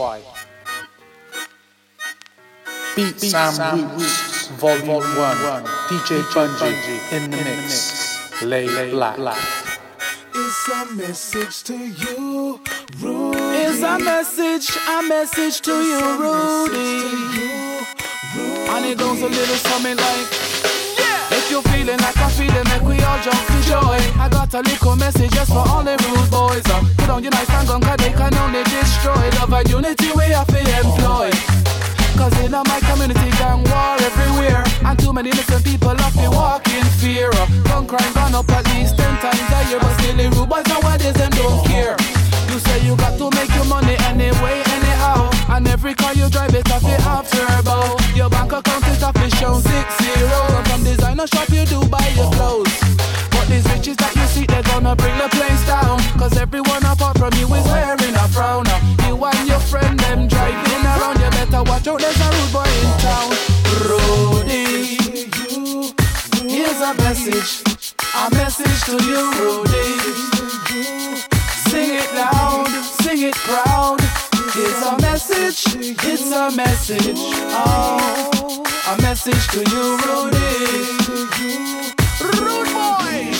Beets 2.97 3.35
N 3.35 3.53
Roots, 3.91 4.49
Volume 4.59 4.87
1, 4.89 5.65
DJ 5.89 6.23
Bunjy 6.33 6.99
in 7.13 7.23
the 7.31 7.37
mix, 7.37 8.43
Laid 8.43 8.91
Blak. 8.93 9.39
It's 10.33 10.69
a 10.69 10.73
message 10.95 11.57
to 11.65 11.77
you, 11.77 12.30
a 13.91 13.99
message, 13.99 14.71
a 14.89 15.03
message 15.03 15.61
to 15.63 15.73
you, 15.73 15.99
Rudy. 16.23 17.03
And 18.71 18.87
it 18.87 18.99
goes 18.99 19.21
a 19.21 19.27
little 19.27 19.61
something 19.67 19.97
like, 19.97 20.29
If 21.35 21.51
you're 21.51 21.63
feeling 21.63 21.99
like 21.99 22.17
I'm 22.19 22.31
feeling, 22.31 22.67
make 22.71 22.83
we 22.87 23.03
all 23.03 23.19
jump 23.19 23.43
for 23.51 23.61
joy. 23.67 23.99
I 24.23 24.29
got 24.31 24.55
a 24.55 24.61
little 24.63 24.95
message 24.95 25.33
just 25.33 25.51
for 25.51 25.65
all 25.67 25.83
the 25.83 25.99
rude 26.07 26.31
boys. 26.31 26.63
Uh, 26.71 26.85
put 26.99 27.11
on 27.11 27.23
your 27.25 27.33
nice 27.33 27.51
and 27.51 27.67
gun, 27.67 27.81
cause 27.81 27.99
they 27.99 28.13
can 28.13 28.35
only 28.35 28.63
destroy. 28.65 29.27
Love 29.43 29.53
and 29.59 29.69
unity, 29.69 30.09
we 30.15 30.25
have 30.39 30.47
to 30.47 30.61
employ. 30.61 31.31
Cause 32.15 32.35
in 32.45 32.53
my 32.53 32.79
community, 32.87 33.31
gang 33.43 33.65
war 33.75 33.97
everywhere. 34.07 34.63
And 34.87 34.99
too 35.01 35.13
many 35.13 35.31
innocent 35.31 35.65
people 35.65 35.97
have 35.97 36.15
to 36.15 36.31
walk 36.31 36.69
in 36.69 36.87
fear. 37.03 37.31
Gun 37.67 37.89
crime 37.89 38.13
gone 38.15 38.35
up 38.35 38.49
at 38.51 38.65
least 38.71 38.97
10 38.99 39.19
times 39.19 39.51
a 39.51 39.61
year. 39.69 39.81
But 39.81 39.99
still, 39.99 40.17
the 40.17 40.27
rude 40.31 40.49
boys 40.49 40.67
nowadays, 40.69 41.15
them 41.15 41.31
don't 41.31 41.67
care. 41.67 42.20
You 42.51 42.59
say 42.59 42.85
you 42.85 42.97
got 42.97 43.17
to 43.17 43.31
make 43.39 43.55
your 43.55 43.65
money 43.67 43.95
anyway, 44.11 44.61
anyhow. 44.75 45.31
And 45.51 45.69
every 45.69 45.95
car 45.95 46.13
you 46.15 46.29
drive, 46.29 46.53
it 46.53 46.69
off 46.73 46.83
to 46.83 46.95
have 47.07 47.31
turbo. 47.31 47.97
Your 48.15 48.29
bank 48.29 48.51
account 48.51 48.87
is 48.89 49.03
off 49.05 49.15
to 49.15 49.31
show 49.37 49.61
six 49.61 49.87
zero. 50.03 50.41
And 50.59 50.67
from 50.67 50.83
designer 50.83 51.29
shop, 51.29 51.49
you 51.51 51.65
do 51.65 51.87
buy 51.87 52.05
your 52.17 52.31
clothes. 52.33 52.75
But 53.31 53.47
these 53.47 53.65
riches 53.71 53.97
that 53.99 54.13
you 54.17 54.27
see, 54.27 54.47
they're 54.47 54.65
gonna 54.65 54.97
bring 54.97 55.17
the 55.17 55.29
place 55.31 55.65
down. 55.65 56.03
Cause 56.19 56.37
everyone 56.37 56.85
apart 56.85 57.19
from 57.19 57.31
you 57.39 57.47
is 57.55 57.67
wearing 57.71 58.17
a 58.19 58.27
frown. 58.35 58.67
You 59.07 59.15
and 59.25 59.47
your 59.47 59.61
friend, 59.61 59.97
them 60.01 60.27
driving 60.27 60.85
around. 60.91 61.21
You 61.23 61.31
better 61.31 61.63
watch 61.63 61.87
out, 61.87 62.01
there's 62.01 62.19
a 62.19 62.29
rude 62.35 62.51
boy 62.51 62.67
in 62.67 62.91
town. 62.99 63.31
Rudy, 63.87 64.99
here's 66.51 66.81
a 66.83 66.95
message. 66.99 67.63
A 68.19 68.29
message 68.35 68.81
to 68.91 68.99
you, 69.07 69.23
Rudy. 69.39 70.10
A 76.51 76.57
message. 76.57 77.17
Oh, 77.17 78.63
a 78.89 79.03
message 79.03 79.47
to 79.49 79.59
you, 79.71 79.85
Rudy. 80.03 80.91
Rude 82.27 82.71
boy. 82.75 83.31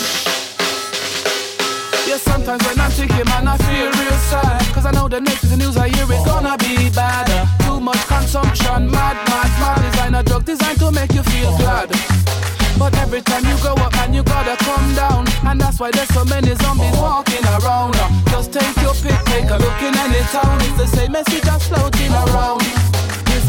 Yeah, 2.07 2.17
sometimes 2.17 2.63
when 2.65 2.79
I'm 2.79 2.91
thinking, 2.91 3.25
man, 3.25 3.47
I 3.47 3.57
feel 3.57 3.91
real 3.91 4.19
sad. 4.31 4.61
Cause 4.73 4.85
I 4.85 4.91
know 4.91 5.09
the 5.09 5.19
next 5.19 5.49
the 5.49 5.57
news 5.57 5.75
I 5.77 5.89
hear 5.89 6.05
it's 6.09 6.25
gonna 6.25 6.55
be 6.57 6.89
bad. 6.91 7.27
Too 7.65 7.79
much 7.79 7.99
consumption, 8.07 8.89
mad, 8.89 9.17
mad, 9.27 9.51
mad. 9.59 9.91
Designer 9.91 10.23
drug 10.23 10.45
designed 10.45 10.79
to 10.79 10.91
make 10.91 11.13
you 11.13 11.23
feel 11.23 11.57
glad. 11.57 11.89
But 12.79 12.95
every 12.95 13.21
time 13.21 13.43
you 13.45 13.57
go 13.61 13.73
up, 13.73 13.93
man, 13.93 14.13
you 14.13 14.23
gotta 14.23 14.55
come 14.63 14.95
down. 14.95 15.27
And 15.43 15.59
that's 15.59 15.79
why 15.79 15.91
there's 15.91 16.09
so 16.09 16.23
many 16.25 16.55
zombies 16.55 16.95
walking 16.95 17.45
around. 17.59 17.95
Just 18.31 18.53
take 18.53 18.77
your 18.77 18.93
pick, 18.93 19.19
take 19.25 19.49
a 19.49 19.57
look 19.57 19.81
in 19.81 19.95
any 19.97 20.23
town. 20.31 20.61
It's 20.61 20.77
the 20.77 20.87
same 20.87 21.11
message 21.11 21.41
that's 21.41 21.67
floating 21.67 22.11
around. 22.13 22.90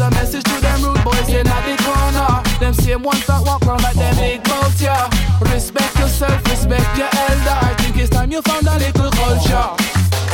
A 0.03 0.11
message 0.11 0.43
to 0.43 0.59
them 0.59 0.83
rude 0.83 1.01
boys 1.05 1.29
in 1.29 1.47
at 1.47 1.63
the 1.63 1.79
corner. 1.79 2.43
Them 2.59 2.73
same 2.73 3.03
ones 3.03 3.25
that 3.25 3.39
walk 3.39 3.63
around 3.63 3.83
like 3.83 3.95
them 3.95 4.13
big 4.19 4.43
boats, 4.43 4.81
yeah. 4.81 5.07
Respect 5.39 5.95
yourself, 5.95 6.43
respect 6.51 6.91
your 6.99 7.07
elder. 7.07 7.55
I 7.63 7.71
think 7.79 7.95
it's 7.95 8.09
time 8.09 8.29
you 8.29 8.41
found 8.41 8.67
a 8.67 8.75
little 8.83 9.07
culture. 9.15 9.69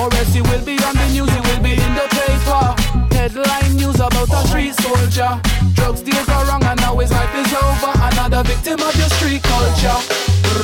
Or 0.01 0.09
else 0.09 0.33
you 0.33 0.41
will 0.49 0.65
be 0.65 0.73
on 0.81 0.97
the 0.97 1.05
news, 1.13 1.29
you 1.29 1.43
will 1.45 1.61
be 1.61 1.77
in 1.77 1.93
the 1.93 2.07
paper. 2.09 2.65
Headline 3.13 3.77
news 3.77 4.01
about 4.01 4.33
a 4.33 4.41
street 4.49 4.73
soldier. 4.81 5.37
Drugs 5.77 6.01
deal 6.01 6.17
are 6.17 6.49
wrong 6.49 6.65
and 6.65 6.81
now 6.81 6.97
his 6.97 7.11
life 7.13 7.29
is 7.37 7.53
over. 7.53 7.93
Another 8.09 8.41
victim 8.49 8.81
of 8.81 8.95
your 8.97 9.11
street 9.21 9.45
culture. 9.45 10.01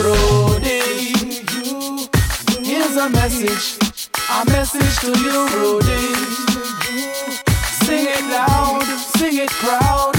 Rudy, 0.02 1.14
here's 2.66 2.98
a 2.98 3.06
message. 3.14 3.78
A 4.34 4.42
message 4.50 4.98
to 5.06 5.14
you, 5.14 5.46
Rudy. 5.54 6.26
Sing 7.86 8.08
it 8.08 8.24
loud, 8.32 8.84
sing 9.18 9.38
it 9.38 9.50
proud. 9.62 10.16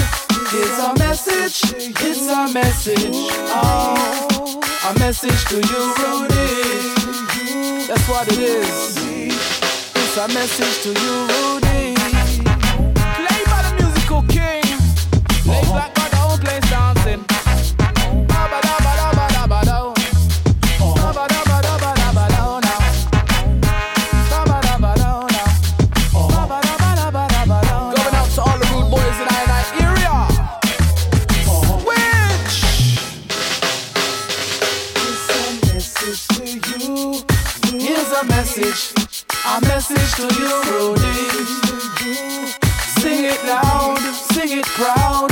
It's 0.53 0.79
a 0.79 0.93
message, 0.97 1.59
it's 1.99 2.29
a 2.29 2.47
message. 2.53 3.11
Oh, 3.11 4.61
a 4.87 4.99
message 4.99 5.43
to 5.49 5.55
you, 5.57 5.93
Rudy. 5.99 6.47
That's 7.87 8.07
what 8.07 8.31
it 8.31 8.39
is. 8.39 8.95
It's 9.95 10.15
a 10.15 10.27
message 10.29 10.83
to 10.83 10.89
you, 10.97 11.27
Rudy. 11.27 11.96
Message, 38.47 38.93
a 39.45 39.59
message 39.61 40.13
to 40.15 40.23
you, 40.39 40.63
Rudy. 40.71 41.27
Sing 43.01 43.25
it 43.25 43.43
loud, 43.43 43.99
sing 44.31 44.59
it 44.59 44.65
proud. 44.67 45.31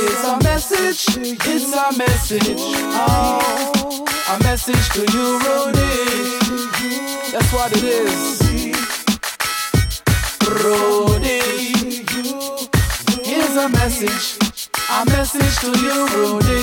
It's 0.00 0.24
a 0.24 0.38
message, 0.42 1.04
it's 1.46 1.72
a 1.72 1.96
message. 1.96 2.58
Oh, 2.98 4.04
a 4.28 4.42
message 4.42 4.88
to 4.90 5.02
you, 5.14 5.38
Rudy. 5.38 5.98
That's 7.30 7.52
what 7.52 7.70
it 7.76 7.84
is. 7.84 8.42
Rudy, 10.64 11.40
here's 13.22 13.56
a 13.56 13.68
message, 13.68 14.36
a 14.90 15.04
message 15.06 15.56
to 15.60 15.70
you, 15.78 16.08
Rudy. 16.08 16.62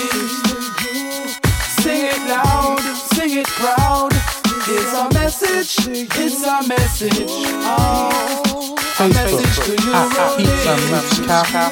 Sing 1.79 2.05
it 2.05 2.21
loud, 2.27 2.81
sing 3.13 3.37
it 3.39 3.47
proud. 3.47 4.44
It's 4.67 4.93
a 4.93 5.13
message, 5.13 5.87
it's 5.89 6.43
a 6.43 6.67
message. 6.67 7.25
Oh, 7.27 8.75
a 8.99 9.07
message 9.09 9.55
to 9.57 9.75
Facebook 9.75 9.85
you, 9.85 9.93
at 9.93 10.37
Beets 10.37 10.65
N 10.65 10.79
Roots. 10.91 11.19
Cap. 11.27 11.71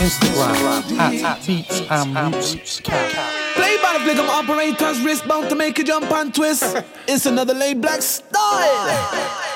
Instagram 0.00 0.98
at 0.98 1.46
Beets 1.46 1.80
N 1.88 2.32
Roots 2.32 2.80
Cap. 2.80 3.54
Play 3.54 3.76
by 3.80 3.92
the 3.92 4.00
flick 4.00 4.18
operators, 4.18 5.00
wrist 5.04 5.28
bound 5.28 5.50
to 5.50 5.54
make 5.54 5.78
you 5.78 5.84
jump 5.84 6.10
and 6.10 6.34
twist. 6.34 6.76
It's 7.06 7.26
another 7.26 7.54
Laid 7.54 7.80
Blak 7.80 8.02
style. 8.02 9.51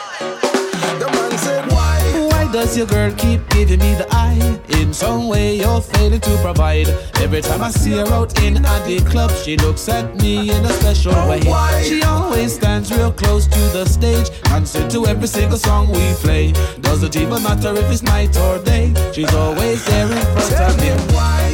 Does 2.57 2.75
your 2.75 2.87
girl 2.87 3.13
keep 3.13 3.47
giving 3.51 3.81
me 3.81 3.95
the 3.97 4.07
eye? 4.11 4.59
In 4.81 4.91
some 4.95 5.29
way, 5.29 5.57
you're 5.57 5.83
failing 5.83 6.21
to 6.21 6.39
provide. 6.39 6.89
Every 7.21 7.43
time 7.43 7.61
I 7.61 7.71
see 7.71 7.93
her 7.99 8.07
out 8.07 8.43
in 8.43 8.55
the 8.55 9.07
club, 9.11 9.31
she 9.33 9.59
looks 9.59 9.91
at 9.91 10.17
me 10.17 10.51
in 10.51 10.65
a 10.65 10.73
special 10.81 11.13
way. 11.29 11.43
She 11.85 12.03
always 12.03 12.55
stands 12.55 12.91
real 12.91 13.13
close 13.13 13.47
to 13.47 13.61
the 13.77 13.85
stage, 13.85 14.31
dancing 14.45 14.89
to 14.89 15.07
every 15.07 15.29
single 15.29 15.59
song 15.59 15.89
we 15.93 16.15
play. 16.25 16.53
Doesn't 16.81 17.15
even 17.15 17.43
matter 17.43 17.75
if 17.77 17.91
it's 17.93 18.03
night 18.03 18.35
or 18.39 18.59
day, 18.63 18.95
she's 19.13 19.35
always 19.35 19.85
there 19.85 20.11
in 20.11 20.27
front 20.35 20.61
of 20.71 20.81
me. 20.81 20.89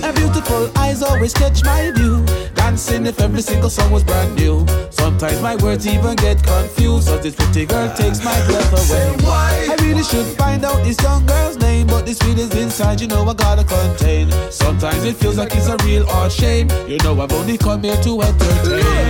Her 0.06 0.12
beautiful 0.12 0.70
eyes 0.78 1.02
always 1.02 1.34
catch 1.34 1.64
my 1.64 1.90
view. 1.90 2.24
Dancing 2.54 3.06
if 3.06 3.20
every 3.20 3.42
single 3.42 3.70
song 3.70 3.90
was 3.90 4.04
brand 4.04 4.36
new. 4.36 4.64
Sometimes 4.90 5.42
my 5.42 5.56
words 5.56 5.84
even 5.84 6.14
get 6.14 6.40
confused, 6.44 7.08
so 7.08 7.18
this 7.18 7.34
pretty 7.34 7.66
girl 7.66 7.92
takes 7.96 8.24
my 8.24 8.38
breath 8.46 8.72
away. 8.72 9.16
I 9.26 9.76
really 9.82 10.04
should 10.04 10.26
find 10.38 10.64
out 10.64 10.84
this 10.94 11.04
young 11.04 11.24
girl's 11.24 11.56
name, 11.56 11.86
but 11.86 12.04
this 12.04 12.18
feeling's 12.18 12.54
inside, 12.54 13.00
you 13.00 13.06
know 13.06 13.24
I 13.26 13.32
gotta 13.32 13.64
contain. 13.64 14.30
Sometimes 14.50 15.04
it 15.04 15.16
feels 15.16 15.38
like 15.38 15.54
it's 15.54 15.68
a 15.68 15.76
real 15.84 16.06
odd 16.10 16.30
shame. 16.30 16.68
You 16.86 16.98
know 16.98 17.18
I've 17.20 17.32
only 17.32 17.56
come 17.56 17.82
here 17.82 17.96
to 18.02 18.20
entertain. 18.20 18.68
Look, 18.68 19.06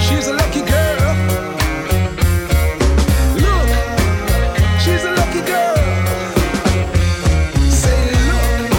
she's 0.00 0.28
a 0.28 0.34
lucky 0.34 0.62
girl. 0.62 1.14
Look, 3.44 3.68
she's 4.78 5.04
a 5.04 5.12
lucky 5.20 5.42
girl. 5.50 5.76
Say, 7.82 8.00
look, 8.30 8.70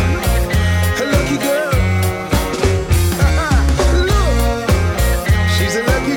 a 1.01 1.05
lucky 1.13 1.37
girl. 1.45 1.73
Uh-uh. 3.19 3.55
She's 5.57 5.75
a 5.75 5.83
lucky 5.83 6.15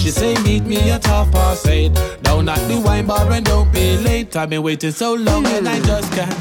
she 0.00 0.10
say 0.10 0.34
meet 0.42 0.64
me 0.64 0.90
at 0.90 1.04
half 1.04 1.30
past 1.30 1.66
eight. 1.68 1.92
Down 2.22 2.48
at 2.48 2.58
the 2.68 2.80
wine 2.80 3.06
bar 3.06 3.30
and 3.30 3.44
don't 3.44 3.70
be 3.70 3.98
late. 3.98 4.34
I've 4.34 4.48
been 4.48 4.62
waiting 4.62 4.92
so 4.92 5.12
long 5.14 5.44
and 5.46 5.68
I 5.68 5.78
just 5.80 6.10
can't. 6.12 6.32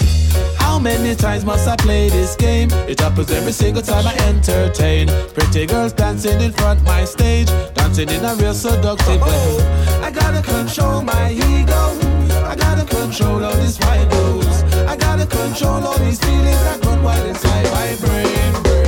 How 0.57 0.79
many 0.79 1.13
times 1.13 1.43
must 1.43 1.67
I 1.67 1.75
play 1.75 2.07
this 2.07 2.37
game? 2.37 2.69
It 2.87 3.01
happens 3.01 3.29
every 3.31 3.51
single 3.51 3.81
time 3.81 4.07
I 4.07 4.15
entertain. 4.29 5.09
Pretty 5.33 5.65
girls 5.65 5.91
dancing 5.91 6.39
in 6.39 6.53
front 6.53 6.81
my 6.83 7.03
stage, 7.03 7.47
dancing 7.73 8.07
in 8.07 8.23
a 8.23 8.33
real 8.35 8.53
seductive 8.53 9.21
way. 9.21 9.27
Oh, 9.27 10.01
I 10.03 10.09
gotta 10.09 10.41
control 10.41 11.01
my 11.01 11.31
ego. 11.31 11.83
I 12.47 12.55
gotta 12.55 12.85
control 12.85 13.43
all 13.43 13.53
these 13.55 13.77
vibes 13.77 14.19
I 14.87 14.95
gotta 14.95 15.25
control 15.25 15.83
all 15.85 15.97
these 15.99 16.19
feelings 16.19 16.61
that 16.63 16.85
run 16.85 17.03
wild 17.03 17.27
inside 17.27 17.65
my 17.65 18.07
brain. 18.07 18.78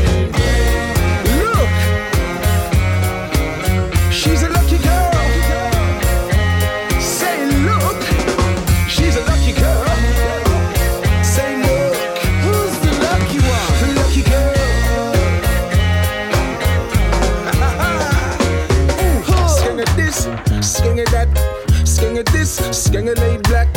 Sking 22.91 23.07
it 23.07 23.17
laid 23.19 23.41
black, 23.43 23.69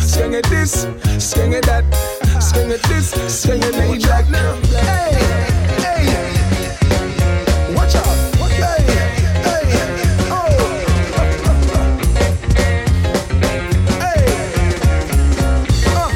sking 0.00 0.32
it 0.32 0.44
this, 0.48 0.86
sking 1.18 1.54
it 1.54 1.64
that, 1.66 1.84
sking 2.40 2.70
it 2.70 2.80
this, 2.84 3.10
sking 3.26 3.60
it 3.64 3.74
laid 3.74 4.00
black. 4.00 4.24
Hey, 4.26 5.10
hey, 5.82 6.06
watch 7.74 7.96
out, 7.96 8.06
hey, 8.38 8.82
hey, 9.42 9.64
oh. 10.30 10.38
Uh, 11.16 11.26
uh, 15.96 16.14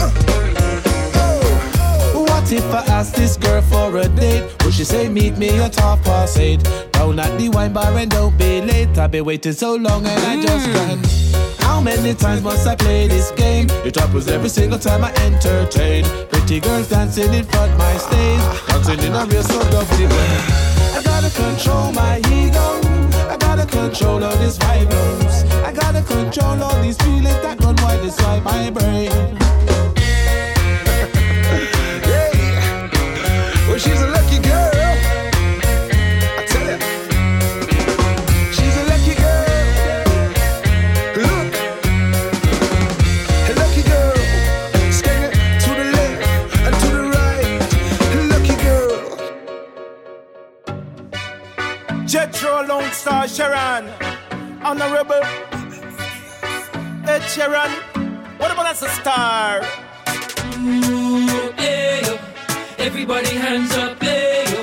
uh. 0.00 0.10
oh. 2.14 2.24
What 2.26 2.50
if 2.50 2.64
I 2.72 2.82
ask 2.86 3.12
this 3.14 3.36
girl 3.36 3.60
for 3.60 3.98
a 3.98 4.08
date? 4.08 4.63
She 4.74 4.82
say 4.82 5.08
meet 5.08 5.38
me 5.38 5.50
at 5.60 5.76
half 5.76 6.02
past 6.02 6.36
eight? 6.36 6.60
Down 6.90 7.20
at 7.20 7.38
the 7.38 7.48
wine 7.48 7.72
bar 7.72 7.96
and 7.96 8.10
don't 8.10 8.36
be 8.36 8.60
late. 8.60 8.98
I've 8.98 9.12
been 9.12 9.24
waiting 9.24 9.52
so 9.52 9.76
long 9.76 10.04
and 10.04 10.20
I 10.26 10.34
mm. 10.34 10.42
just 10.42 10.66
can't. 10.66 11.62
How 11.62 11.80
many 11.80 12.12
times 12.12 12.42
must 12.42 12.66
I 12.66 12.74
play 12.74 13.06
this 13.06 13.30
game? 13.30 13.68
It 13.84 13.94
happens 13.94 14.26
every 14.26 14.48
single 14.48 14.80
time 14.80 15.04
I 15.04 15.12
entertain. 15.22 16.04
Pretty 16.28 16.58
girls 16.58 16.88
dancing 16.88 17.32
in 17.32 17.44
front 17.44 17.70
my 17.78 17.96
stage, 17.98 18.40
dancing 18.66 18.98
in 19.06 19.14
a 19.14 19.24
real 19.26 19.44
seductive 19.44 20.10
way. 20.10 20.38
I 20.98 21.02
gotta 21.04 21.30
control 21.30 21.92
my 21.92 22.18
ego. 22.34 22.80
I 23.30 23.36
gotta 23.38 23.66
control 23.66 24.24
all 24.24 24.36
these 24.38 24.58
vibes. 24.58 25.44
I 25.62 25.72
gotta 25.72 26.02
control 26.02 26.60
all 26.60 26.82
these 26.82 26.96
feelings 26.96 27.40
that 27.42 27.62
run 27.62 27.76
wild 27.76 28.04
inside 28.04 28.42
my 28.42 28.70
brain. 28.70 29.53
Jetro 52.06 52.68
Lone 52.68 52.90
Star 52.92 53.26
Sharon, 53.26 53.88
Honorable 54.62 55.24
Ed 57.08 57.22
Sheeran. 57.32 57.70
What 58.38 58.50
about 58.50 58.66
as 58.66 58.82
a 58.82 58.88
star? 58.90 59.62
Ooh, 60.60 61.52
eh, 61.56 62.02
ayo. 62.02 62.18
Everybody 62.78 63.34
hands 63.36 63.74
up, 63.76 64.02
eh, 64.02 64.44
ayo. 64.44 64.62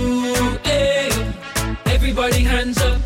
Ooh, 0.00 0.58
eh, 0.64 1.08
ayo. 1.08 1.22
Everybody 1.94 2.42
hands 2.42 2.78
up. 2.82 2.98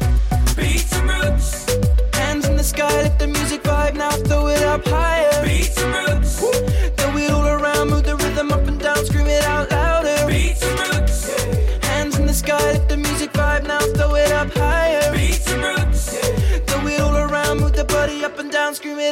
Beats 0.57 0.93
and 0.97 1.11
roots. 1.11 1.67
Hands 2.15 2.45
in 2.47 2.57
the 2.57 2.65
sky, 2.65 3.03
let 3.03 3.19
the 3.19 3.27
music 3.27 3.63
vibe 3.63 3.97
now, 3.97 4.11
throw 4.11 4.49
it 4.49 4.63
up 4.63 4.87
higher. 4.89 5.20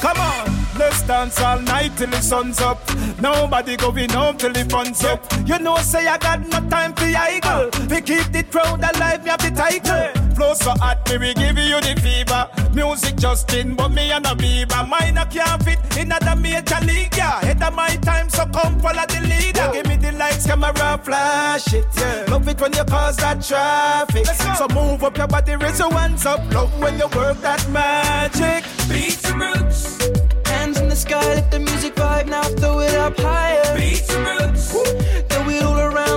Come 0.00 0.20
on, 0.20 0.78
let's 0.78 1.02
dance 1.02 1.40
all 1.40 1.60
night 1.60 1.96
till 1.96 2.10
the 2.10 2.20
sun's 2.20 2.60
up. 2.60 2.78
Nobody 3.20 3.76
going 3.76 4.10
home 4.10 4.36
till 4.36 4.52
the 4.52 4.64
fun's 4.66 5.02
up. 5.04 5.24
You 5.46 5.58
know, 5.58 5.76
say 5.76 6.06
I 6.06 6.18
got 6.18 6.40
no 6.40 6.60
time 6.68 6.94
for 6.94 7.04
idle. 7.04 7.70
We 7.88 8.00
keep 8.02 8.30
the 8.32 8.44
crowd 8.50 8.80
alive, 8.80 9.24
me 9.24 9.30
have 9.30 9.40
the 9.40 9.50
title. 9.50 10.23
Flow 10.34 10.52
so 10.54 10.70
hot, 10.80 11.08
me 11.10 11.18
we 11.18 11.34
give 11.34 11.56
you 11.58 11.80
the 11.80 11.94
fever. 12.02 12.48
Music 12.74 13.16
Justin, 13.16 13.74
but 13.76 13.90
me 13.90 14.10
and 14.10 14.26
a 14.26 14.30
Bieber. 14.30 14.88
Mine 14.88 15.16
a 15.16 15.24
can't 15.26 15.62
fit 15.62 15.78
in 15.96 16.08
the 16.08 16.36
major 16.40 16.84
league. 16.84 17.16
Yeah, 17.16 17.40
head 17.40 17.62
of 17.62 17.72
my 17.74 17.94
time, 17.96 18.28
so 18.28 18.44
come 18.46 18.80
follow 18.80 19.06
the 19.06 19.20
leader. 19.20 19.70
Give 19.72 19.86
me 19.86 19.96
the 19.96 20.12
lights, 20.12 20.46
camera, 20.46 20.98
flash 21.02 21.72
it. 21.72 21.86
Yeah. 21.96 22.24
Love 22.28 22.48
it 22.48 22.60
when 22.60 22.72
you 22.72 22.84
cause 22.84 23.16
that 23.18 23.42
traffic. 23.42 24.26
So 24.26 24.66
move 24.74 25.04
up 25.04 25.16
your 25.16 25.28
body, 25.28 25.54
raise 25.56 25.78
your 25.78 25.92
hands 25.92 26.26
up. 26.26 26.40
Love 26.52 26.80
when 26.80 26.98
you 26.98 27.06
work 27.14 27.40
that 27.42 27.68
magic. 27.70 28.64
Beats 28.88 29.24
and 29.30 29.40
roots. 29.40 29.98
Hands 30.46 30.78
in 30.80 30.88
the 30.88 30.96
sky, 30.96 31.34
let 31.34 31.50
the 31.50 31.60
music 31.60 31.94
vibe 31.94 32.26
now, 32.28 32.42
throw 32.42 32.80
it 32.80 32.94
up 32.94 33.16
higher. 33.18 33.76
Beats 33.76 34.12
and 34.12 34.26
roots. 34.26 34.72
Throw 34.72 35.48
it 35.48 35.62
all 35.62 35.78
around, 35.78 36.13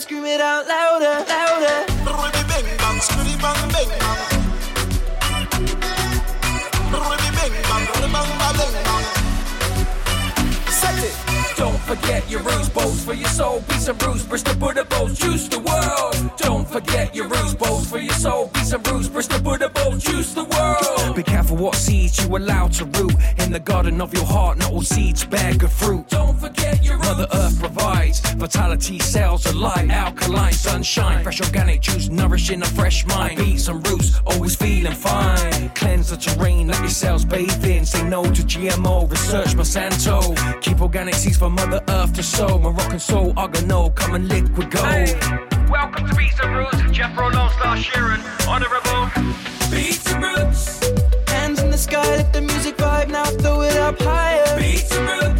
scream 0.00 0.24
it 0.24 0.40
out 0.40 0.66
louder, 0.68 1.24
louder. 1.26 1.98
Set 3.00 4.37
forget 11.88 12.30
your 12.30 12.42
roots, 12.42 12.68
bows 12.68 13.02
for 13.02 13.14
your 13.14 13.28
soul, 13.28 13.62
peace 13.66 13.86
some 13.86 13.96
bruise, 13.96 14.26
Bristol 14.26 14.54
Buddha 14.56 14.84
bows, 14.84 15.18
juice 15.18 15.48
the 15.48 15.58
world. 15.58 16.30
Don't 16.36 16.68
forget 16.68 17.14
your 17.14 17.28
roots, 17.28 17.54
bows 17.54 17.88
for 17.90 17.98
your 17.98 18.12
soul, 18.12 18.48
peace 18.48 18.68
some 18.68 18.82
bruise, 18.82 19.08
Bristol 19.08 19.40
Buddha 19.40 19.70
bows, 19.70 20.04
juice 20.04 20.34
the 20.34 20.44
world. 20.44 21.16
Be 21.16 21.22
careful 21.22 21.56
what 21.56 21.74
seeds 21.74 22.22
you 22.22 22.36
allow 22.36 22.68
to 22.68 22.84
root 22.84 23.14
in 23.38 23.50
the 23.50 23.60
garden 23.60 24.02
of 24.02 24.12
your 24.12 24.26
heart. 24.26 24.58
Not 24.58 24.70
all 24.70 24.82
seeds 24.82 25.24
bear 25.24 25.54
good 25.54 25.70
fruit. 25.70 26.06
Don't 26.10 26.38
forget 26.38 26.84
your 26.84 26.96
roots. 26.96 27.08
Mother 27.08 27.26
Earth 27.32 27.58
provides 27.58 28.20
vitality, 28.32 28.98
cells 28.98 29.52
light, 29.54 29.90
alkaline 29.90 30.52
sunshine, 30.52 31.22
fresh 31.22 31.40
organic 31.40 31.80
juice, 31.80 32.08
nourishing 32.08 32.62
a 32.62 32.66
fresh 32.66 33.06
mind. 33.06 33.38
Beats 33.38 33.64
some 33.64 33.82
roots, 33.82 34.20
always 34.26 34.54
feeling 34.54 34.92
fine. 34.92 35.70
Cleanse 35.70 36.10
the 36.10 36.16
terrain, 36.16 36.68
let 36.68 36.80
your 36.80 36.88
cells 36.90 37.24
bathe 37.24 37.64
in. 37.64 37.84
Say 37.84 38.06
no 38.08 38.22
to 38.24 38.42
GMO, 38.42 39.10
research 39.10 39.54
Monsanto. 39.56 40.20
Keep 40.60 40.80
organic 40.80 41.14
seeds 41.14 41.38
for 41.38 41.50
Mother 41.50 41.77
Earth 41.88 42.12
to 42.14 42.22
sow. 42.22 42.58
Moroccan 42.58 42.98
soul, 42.98 43.32
organo, 43.34 43.94
come 43.94 44.14
and 44.14 44.28
liquid 44.28 44.70
gold. 44.70 45.70
Welcome 45.70 46.08
to 46.08 46.14
Beets 46.14 46.40
N 46.42 46.54
Roots, 46.54 46.96
Jethro 46.96 47.30
Lone 47.30 47.50
Star 47.50 47.76
Sheeran, 47.76 48.20
Honorable. 48.48 49.02
Beats 49.70 50.06
and 50.12 50.24
roots. 50.24 50.80
Hands 51.28 51.60
in 51.60 51.70
the 51.70 51.78
sky, 51.78 52.02
let 52.16 52.32
the 52.32 52.40
music 52.40 52.76
vibe 52.76 53.08
now, 53.10 53.24
throw 53.24 53.62
it 53.62 53.76
up 53.76 54.00
higher. 54.00 54.58
Beats 54.58 54.90
and 54.96 55.08
roots. 55.08 55.37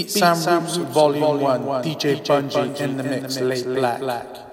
Beets 0.00 0.22
N 0.22 0.62
Roots 0.62 0.76
Volume 0.76 1.42
1, 1.66 1.84
DJ 1.84 2.24
Bunjy 2.24 2.80
in 2.80 2.96
the 2.96 3.02
mix, 3.02 3.38
Laid 3.38 3.64
Blak. 3.64 4.49